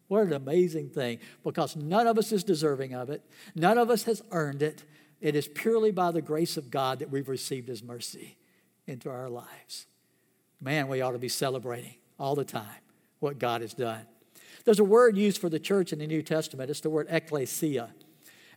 What 0.08 0.24
an 0.24 0.34
amazing 0.34 0.90
thing, 0.90 1.20
because 1.44 1.76
none 1.76 2.08
of 2.08 2.18
us 2.18 2.32
is 2.32 2.44
deserving 2.44 2.94
of 2.94 3.10
it, 3.10 3.22
none 3.54 3.78
of 3.78 3.90
us 3.90 4.04
has 4.04 4.24
earned 4.32 4.64
it. 4.64 4.84
It 5.22 5.36
is 5.36 5.48
purely 5.48 5.92
by 5.92 6.12
the 6.12 6.22
grace 6.22 6.58
of 6.58 6.72
God 6.72 7.00
that 7.00 7.12
we've 7.12 7.30
received 7.30 7.68
His 7.68 7.84
mercy 7.84 8.38
into 8.88 9.10
our 9.10 9.30
lives. 9.30 9.86
Man, 10.62 10.88
we 10.88 11.02
ought 11.02 11.12
to 11.12 11.20
be 11.20 11.30
celebrating 11.30 11.96
all 12.20 12.36
the 12.36 12.46
time 12.46 12.66
what 13.20 13.40
God 13.40 13.62
has 13.62 13.74
done. 13.74 14.06
There's 14.64 14.80
a 14.80 14.84
word 14.84 15.18
used 15.18 15.42
for 15.42 15.50
the 15.50 15.60
church 15.60 15.92
in 15.92 16.00
the 16.00 16.08
New 16.08 16.22
Testament, 16.22 16.70
it's 16.70 16.82
the 16.82 16.90
word 16.90 17.08
ecclesia. 17.10 17.90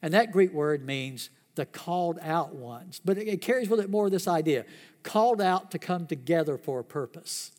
And 0.03 0.13
that 0.13 0.33
Greek 0.33 0.53
word 0.53 0.85
means 0.85 1.31
the 1.55 1.65
called 1.65 2.19
out 2.21 2.55
ones, 2.55 3.01
but 3.03 3.17
it 3.17 3.41
carries 3.41 3.69
with 3.69 3.81
it 3.81 3.89
more 3.89 4.07
of 4.07 4.13
this 4.13 4.29
idea 4.29 4.67
called 5.03 5.41
out 5.41 5.71
to 5.71 5.79
come 5.79 6.07
together 6.07 6.59
for 6.59 6.81
a 6.81 6.85
purpose, 6.85 7.53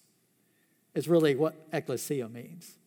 is 0.94 1.08
really 1.08 1.36
what 1.36 1.56
ecclesia 1.72 2.28
means. 2.30 2.78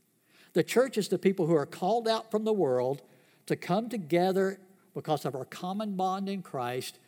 The 0.53 0.63
church 0.63 0.99
is 0.99 1.09
the 1.09 1.19
people 1.19 1.47
who 1.47 1.55
are 1.55 1.67
called 1.67 2.07
out 2.07 2.31
from 2.31 2.45
the 2.45 2.53
world 2.53 3.03
to 3.47 3.57
come 3.57 3.89
together 3.89 4.61
because 4.95 5.25
of 5.25 5.35
our 5.35 5.45
common 5.45 5.97
bond 5.97 6.29
in 6.29 6.43
Christ 6.43 6.99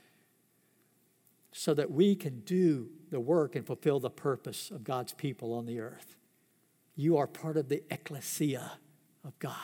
so 1.52 1.74
that 1.74 1.90
we 1.90 2.14
can 2.14 2.40
do 2.40 2.88
the 3.10 3.20
work 3.20 3.56
and 3.56 3.66
fulfill 3.66 4.00
the 4.00 4.10
purpose 4.10 4.70
of 4.70 4.84
God's 4.84 5.12
people 5.12 5.52
on 5.52 5.66
the 5.66 5.80
earth. 5.80 6.16
You 6.94 7.16
are 7.16 7.26
part 7.26 7.56
of 7.56 7.68
the 7.68 7.82
ecclesia 7.90 8.72
of 9.24 9.38
God, 9.38 9.54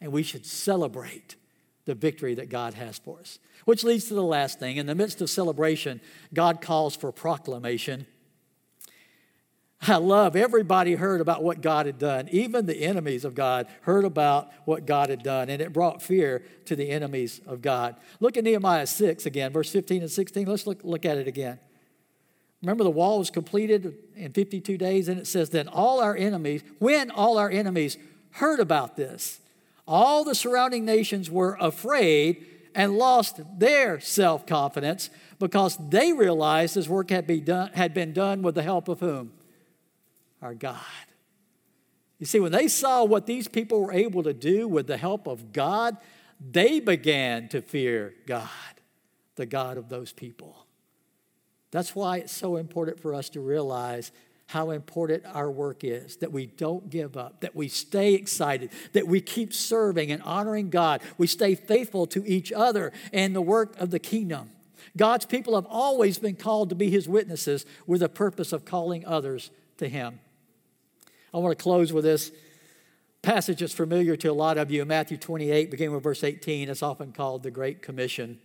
and 0.00 0.12
we 0.12 0.22
should 0.22 0.44
celebrate 0.44 1.36
the 1.84 1.94
victory 1.94 2.34
that 2.34 2.50
God 2.50 2.74
has 2.74 2.98
for 2.98 3.20
us. 3.20 3.38
Which 3.64 3.82
leads 3.82 4.08
to 4.08 4.14
the 4.14 4.22
last 4.22 4.58
thing. 4.58 4.76
In 4.76 4.86
the 4.86 4.94
midst 4.94 5.22
of 5.22 5.30
celebration, 5.30 6.02
God 6.34 6.60
calls 6.60 6.94
for 6.94 7.10
proclamation. 7.10 8.06
I 9.86 9.96
love 9.96 10.34
everybody 10.34 10.94
heard 10.94 11.20
about 11.20 11.44
what 11.44 11.60
God 11.60 11.86
had 11.86 11.98
done. 11.98 12.28
Even 12.32 12.66
the 12.66 12.82
enemies 12.82 13.24
of 13.24 13.34
God 13.34 13.68
heard 13.82 14.04
about 14.04 14.50
what 14.64 14.86
God 14.86 15.08
had 15.08 15.22
done, 15.22 15.48
and 15.48 15.62
it 15.62 15.72
brought 15.72 16.02
fear 16.02 16.42
to 16.64 16.74
the 16.74 16.90
enemies 16.90 17.40
of 17.46 17.62
God. 17.62 17.94
Look 18.18 18.36
at 18.36 18.44
Nehemiah 18.44 18.88
6 18.88 19.24
again, 19.24 19.52
verse 19.52 19.70
15 19.70 20.02
and 20.02 20.10
16. 20.10 20.46
Let's 20.46 20.66
look, 20.66 20.80
look 20.82 21.04
at 21.04 21.16
it 21.16 21.28
again. 21.28 21.60
Remember, 22.60 22.82
the 22.82 22.90
wall 22.90 23.20
was 23.20 23.30
completed 23.30 23.96
in 24.16 24.32
52 24.32 24.76
days, 24.76 25.08
and 25.08 25.18
it 25.20 25.28
says, 25.28 25.50
Then 25.50 25.68
all 25.68 26.00
our 26.00 26.16
enemies, 26.16 26.62
when 26.80 27.12
all 27.12 27.38
our 27.38 27.50
enemies 27.50 27.96
heard 28.32 28.58
about 28.58 28.96
this, 28.96 29.38
all 29.86 30.24
the 30.24 30.34
surrounding 30.34 30.84
nations 30.84 31.30
were 31.30 31.56
afraid 31.60 32.44
and 32.74 32.98
lost 32.98 33.40
their 33.58 34.00
self 34.00 34.44
confidence 34.44 35.08
because 35.38 35.78
they 35.88 36.12
realized 36.12 36.74
this 36.74 36.88
work 36.88 37.10
had, 37.10 37.28
be 37.28 37.40
done, 37.40 37.70
had 37.74 37.94
been 37.94 38.12
done 38.12 38.42
with 38.42 38.56
the 38.56 38.62
help 38.62 38.88
of 38.88 38.98
whom? 38.98 39.32
Our 40.42 40.54
God. 40.54 40.80
You 42.18 42.26
see, 42.26 42.40
when 42.40 42.52
they 42.52 42.68
saw 42.68 43.04
what 43.04 43.26
these 43.26 43.46
people 43.46 43.80
were 43.80 43.92
able 43.92 44.22
to 44.24 44.34
do 44.34 44.66
with 44.66 44.86
the 44.86 44.96
help 44.96 45.26
of 45.26 45.52
God, 45.52 45.96
they 46.40 46.80
began 46.80 47.48
to 47.48 47.62
fear 47.62 48.14
God, 48.26 48.48
the 49.36 49.46
God 49.46 49.76
of 49.76 49.88
those 49.88 50.12
people. 50.12 50.66
That's 51.70 51.94
why 51.94 52.18
it's 52.18 52.32
so 52.32 52.56
important 52.56 53.00
for 53.00 53.14
us 53.14 53.28
to 53.30 53.40
realize 53.40 54.10
how 54.46 54.70
important 54.70 55.24
our 55.26 55.50
work 55.50 55.84
is, 55.84 56.16
that 56.16 56.32
we 56.32 56.46
don't 56.46 56.88
give 56.88 57.18
up, 57.18 57.42
that 57.42 57.54
we 57.54 57.68
stay 57.68 58.14
excited, 58.14 58.70
that 58.94 59.06
we 59.06 59.20
keep 59.20 59.52
serving 59.52 60.10
and 60.10 60.22
honoring 60.22 60.70
God, 60.70 61.02
we 61.18 61.26
stay 61.26 61.54
faithful 61.54 62.06
to 62.06 62.26
each 62.26 62.50
other 62.50 62.90
and 63.12 63.36
the 63.36 63.42
work 63.42 63.78
of 63.78 63.90
the 63.90 63.98
kingdom. 63.98 64.48
God's 64.96 65.26
people 65.26 65.54
have 65.54 65.66
always 65.66 66.18
been 66.18 66.36
called 66.36 66.70
to 66.70 66.74
be 66.74 66.88
his 66.88 67.06
witnesses 67.06 67.66
with 67.86 68.00
the 68.00 68.08
purpose 68.08 68.52
of 68.52 68.64
calling 68.64 69.04
others 69.06 69.50
to 69.76 69.88
him. 69.88 70.18
I 71.38 71.40
want 71.40 71.56
to 71.56 71.62
close 71.62 71.92
with 71.92 72.02
this 72.02 72.32
passage 73.22 73.60
that's 73.60 73.72
familiar 73.72 74.16
to 74.16 74.26
a 74.26 74.32
lot 74.32 74.58
of 74.58 74.72
you. 74.72 74.84
Matthew 74.84 75.16
28, 75.16 75.70
beginning 75.70 75.94
with 75.94 76.02
verse 76.02 76.24
18. 76.24 76.68
It's 76.68 76.82
often 76.82 77.12
called 77.12 77.44
the 77.44 77.50
Great 77.52 77.80
Commission. 77.80 78.40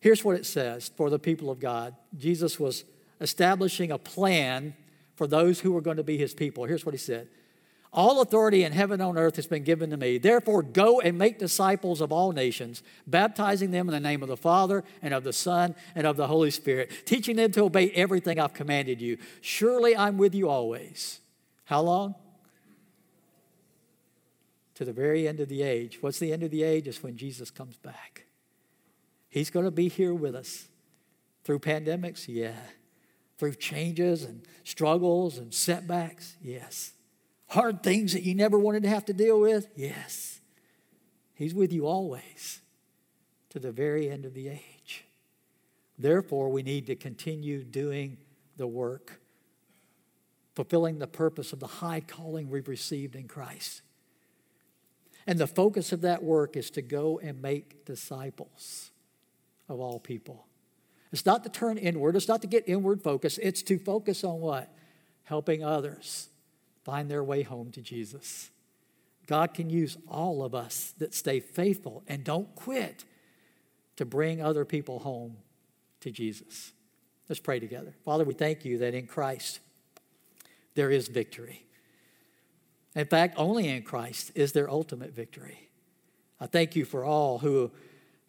Here's 0.00 0.24
what 0.24 0.34
it 0.34 0.46
says 0.46 0.90
for 0.96 1.10
the 1.10 1.18
people 1.18 1.50
of 1.50 1.60
God 1.60 1.94
Jesus 2.16 2.58
was 2.58 2.84
establishing 3.20 3.90
a 3.90 3.98
plan 3.98 4.74
for 5.14 5.26
those 5.26 5.60
who 5.60 5.72
were 5.72 5.82
going 5.82 5.98
to 5.98 6.02
be 6.02 6.16
his 6.16 6.32
people. 6.32 6.64
Here's 6.64 6.86
what 6.86 6.94
he 6.94 6.98
said 6.98 7.28
All 7.92 8.22
authority 8.22 8.64
in 8.64 8.72
heaven 8.72 8.94
and 8.94 9.10
on 9.10 9.18
earth 9.18 9.36
has 9.36 9.46
been 9.46 9.64
given 9.64 9.90
to 9.90 9.98
me. 9.98 10.16
Therefore, 10.16 10.62
go 10.62 11.02
and 11.02 11.18
make 11.18 11.38
disciples 11.38 12.00
of 12.00 12.12
all 12.12 12.32
nations, 12.32 12.82
baptizing 13.06 13.72
them 13.72 13.90
in 13.90 13.92
the 13.92 14.00
name 14.00 14.22
of 14.22 14.30
the 14.30 14.38
Father 14.38 14.84
and 15.02 15.12
of 15.12 15.22
the 15.22 15.34
Son 15.34 15.74
and 15.94 16.06
of 16.06 16.16
the 16.16 16.28
Holy 16.28 16.50
Spirit, 16.50 16.90
teaching 17.04 17.36
them 17.36 17.52
to 17.52 17.64
obey 17.64 17.90
everything 17.90 18.40
I've 18.40 18.54
commanded 18.54 19.02
you. 19.02 19.18
Surely 19.42 19.94
I'm 19.94 20.16
with 20.16 20.34
you 20.34 20.48
always 20.48 21.20
how 21.70 21.82
long? 21.82 22.16
To 24.74 24.84
the 24.84 24.92
very 24.92 25.28
end 25.28 25.38
of 25.38 25.48
the 25.48 25.62
age. 25.62 25.98
What's 26.00 26.18
the 26.18 26.32
end 26.32 26.42
of 26.42 26.50
the 26.50 26.64
age? 26.64 26.88
It's 26.88 27.00
when 27.00 27.16
Jesus 27.16 27.48
comes 27.48 27.76
back. 27.76 28.26
He's 29.28 29.50
going 29.50 29.66
to 29.66 29.70
be 29.70 29.88
here 29.88 30.12
with 30.12 30.34
us 30.34 30.66
through 31.44 31.60
pandemics, 31.60 32.24
yeah. 32.26 32.56
Through 33.38 33.54
changes 33.54 34.24
and 34.24 34.42
struggles 34.64 35.38
and 35.38 35.54
setbacks, 35.54 36.36
yes. 36.42 36.94
Hard 37.50 37.84
things 37.84 38.14
that 38.14 38.24
you 38.24 38.34
never 38.34 38.58
wanted 38.58 38.82
to 38.82 38.88
have 38.88 39.04
to 39.04 39.12
deal 39.12 39.38
with, 39.38 39.68
yes. 39.76 40.40
He's 41.34 41.54
with 41.54 41.72
you 41.72 41.86
always 41.86 42.62
to 43.50 43.60
the 43.60 43.70
very 43.70 44.10
end 44.10 44.24
of 44.24 44.34
the 44.34 44.48
age. 44.48 45.04
Therefore, 45.96 46.48
we 46.48 46.64
need 46.64 46.88
to 46.88 46.96
continue 46.96 47.62
doing 47.62 48.18
the 48.56 48.66
work 48.66 49.20
fulfilling 50.54 50.98
the 50.98 51.06
purpose 51.06 51.52
of 51.52 51.60
the 51.60 51.66
high 51.66 52.00
calling 52.00 52.50
we've 52.50 52.68
received 52.68 53.14
in 53.14 53.28
Christ. 53.28 53.82
And 55.26 55.38
the 55.38 55.46
focus 55.46 55.92
of 55.92 56.00
that 56.00 56.22
work 56.22 56.56
is 56.56 56.70
to 56.70 56.82
go 56.82 57.20
and 57.22 57.40
make 57.40 57.84
disciples 57.84 58.90
of 59.68 59.78
all 59.78 60.00
people. 60.00 60.46
It's 61.12 61.26
not 61.26 61.44
to 61.44 61.50
turn 61.50 61.78
inward, 61.78 62.16
it's 62.16 62.28
not 62.28 62.40
to 62.42 62.46
get 62.46 62.64
inward 62.68 63.02
focus, 63.02 63.38
it's 63.38 63.62
to 63.64 63.78
focus 63.78 64.24
on 64.24 64.40
what? 64.40 64.72
Helping 65.24 65.64
others 65.64 66.28
find 66.84 67.10
their 67.10 67.22
way 67.22 67.42
home 67.42 67.70
to 67.72 67.80
Jesus. 67.80 68.50
God 69.26 69.54
can 69.54 69.70
use 69.70 69.96
all 70.08 70.42
of 70.42 70.54
us 70.54 70.94
that 70.98 71.14
stay 71.14 71.38
faithful 71.38 72.02
and 72.08 72.24
don't 72.24 72.52
quit 72.56 73.04
to 73.96 74.04
bring 74.04 74.42
other 74.42 74.64
people 74.64 75.00
home 75.00 75.36
to 76.00 76.10
Jesus. 76.10 76.72
Let's 77.28 77.38
pray 77.38 77.60
together. 77.60 77.94
Father, 78.04 78.24
we 78.24 78.34
thank 78.34 78.64
you 78.64 78.78
that 78.78 78.94
in 78.94 79.06
Christ 79.06 79.60
there 80.80 80.90
is 80.90 81.08
victory. 81.08 81.66
In 82.94 83.04
fact, 83.04 83.34
only 83.36 83.68
in 83.68 83.82
Christ 83.82 84.32
is 84.34 84.52
there 84.52 84.70
ultimate 84.70 85.12
victory. 85.12 85.68
I 86.40 86.46
thank 86.46 86.74
you 86.74 86.86
for 86.86 87.04
all 87.04 87.40
who 87.40 87.70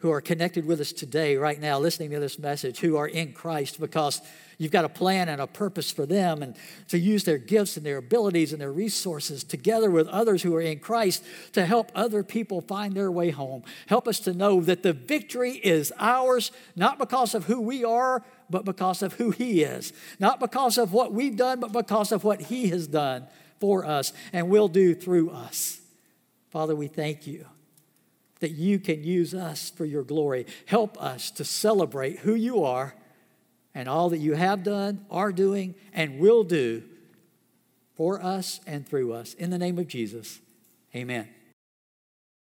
who 0.02 0.12
are 0.12 0.22
connected 0.22 0.66
with 0.66 0.82
us 0.82 0.92
today, 0.92 1.38
right 1.38 1.60
now, 1.60 1.80
listening 1.80 2.10
to 2.10 2.20
this 2.20 2.40
message, 2.40 2.80
who 2.80 2.98
are 2.98 3.08
in 3.08 3.34
Christ 3.34 3.80
because 3.80 4.20
you've 4.58 4.72
got 4.72 4.84
a 4.84 4.90
plan 4.90 5.30
and 5.30 5.40
a 5.40 5.46
purpose 5.46 5.92
for 5.92 6.08
them 6.08 6.42
and 6.42 6.56
to 6.88 6.98
use 6.98 7.24
their 7.24 7.38
gifts 7.38 7.78
and 7.78 7.86
their 7.86 7.98
abilities 7.98 8.52
and 8.52 8.60
their 8.60 8.72
resources 8.72 9.44
together 9.44 9.92
with 9.92 10.08
others 10.08 10.42
who 10.42 10.56
are 10.56 10.62
in 10.62 10.80
Christ 10.80 11.24
to 11.54 11.68
help 11.68 11.92
other 11.94 12.24
people 12.24 12.62
find 12.62 12.96
their 12.96 13.12
way 13.12 13.30
home. 13.30 13.64
Help 13.86 14.08
us 14.08 14.20
to 14.22 14.34
know 14.34 14.60
that 14.62 14.82
the 14.82 14.94
victory 14.94 15.54
is 15.54 15.94
ours, 16.00 16.52
not 16.76 16.98
because 16.98 17.36
of 17.36 17.46
who 17.46 17.62
we 17.62 17.84
are, 17.84 18.24
but 18.50 18.66
because 18.66 19.04
of 19.04 19.14
who 19.14 19.30
He 19.30 19.62
is. 19.62 19.94
Not 20.20 20.40
because 20.40 20.80
of 20.80 20.94
what 20.94 21.14
we've 21.14 21.38
done, 21.38 21.60
but 21.60 21.72
because 21.72 22.12
of 22.12 22.24
what 22.24 22.42
He 22.42 22.70
has 22.70 22.88
done 22.88 23.28
for 23.60 23.86
us 23.86 24.14
and 24.34 24.50
will 24.50 24.68
do 24.68 24.96
through 24.96 25.30
us. 25.30 25.80
Father, 26.50 26.76
we 26.76 26.88
thank 26.88 27.28
you 27.28 27.46
that 28.42 28.52
you 28.52 28.78
can 28.78 29.04
use 29.04 29.34
us 29.34 29.70
for 29.70 29.86
your 29.86 30.04
glory. 30.04 30.46
Help 30.66 31.02
us 31.02 31.32
to 31.32 31.46
celebrate 31.46 32.20
who 32.20 32.36
you 32.36 32.64
are 32.64 32.94
and 33.74 33.88
all 33.88 34.10
that 34.10 34.18
you 34.18 34.34
have 34.34 34.64
done, 34.64 35.06
are 35.10 35.32
doing, 35.32 35.76
and 35.94 36.20
will 36.20 36.44
do 36.44 36.84
for 37.96 38.22
us 38.22 38.60
and 38.68 38.86
through 38.86 39.14
us. 39.14 39.34
In 39.36 39.50
the 39.50 39.58
name 39.58 39.80
of 39.80 39.88
Jesus, 39.88 40.42
amen. 40.96 41.30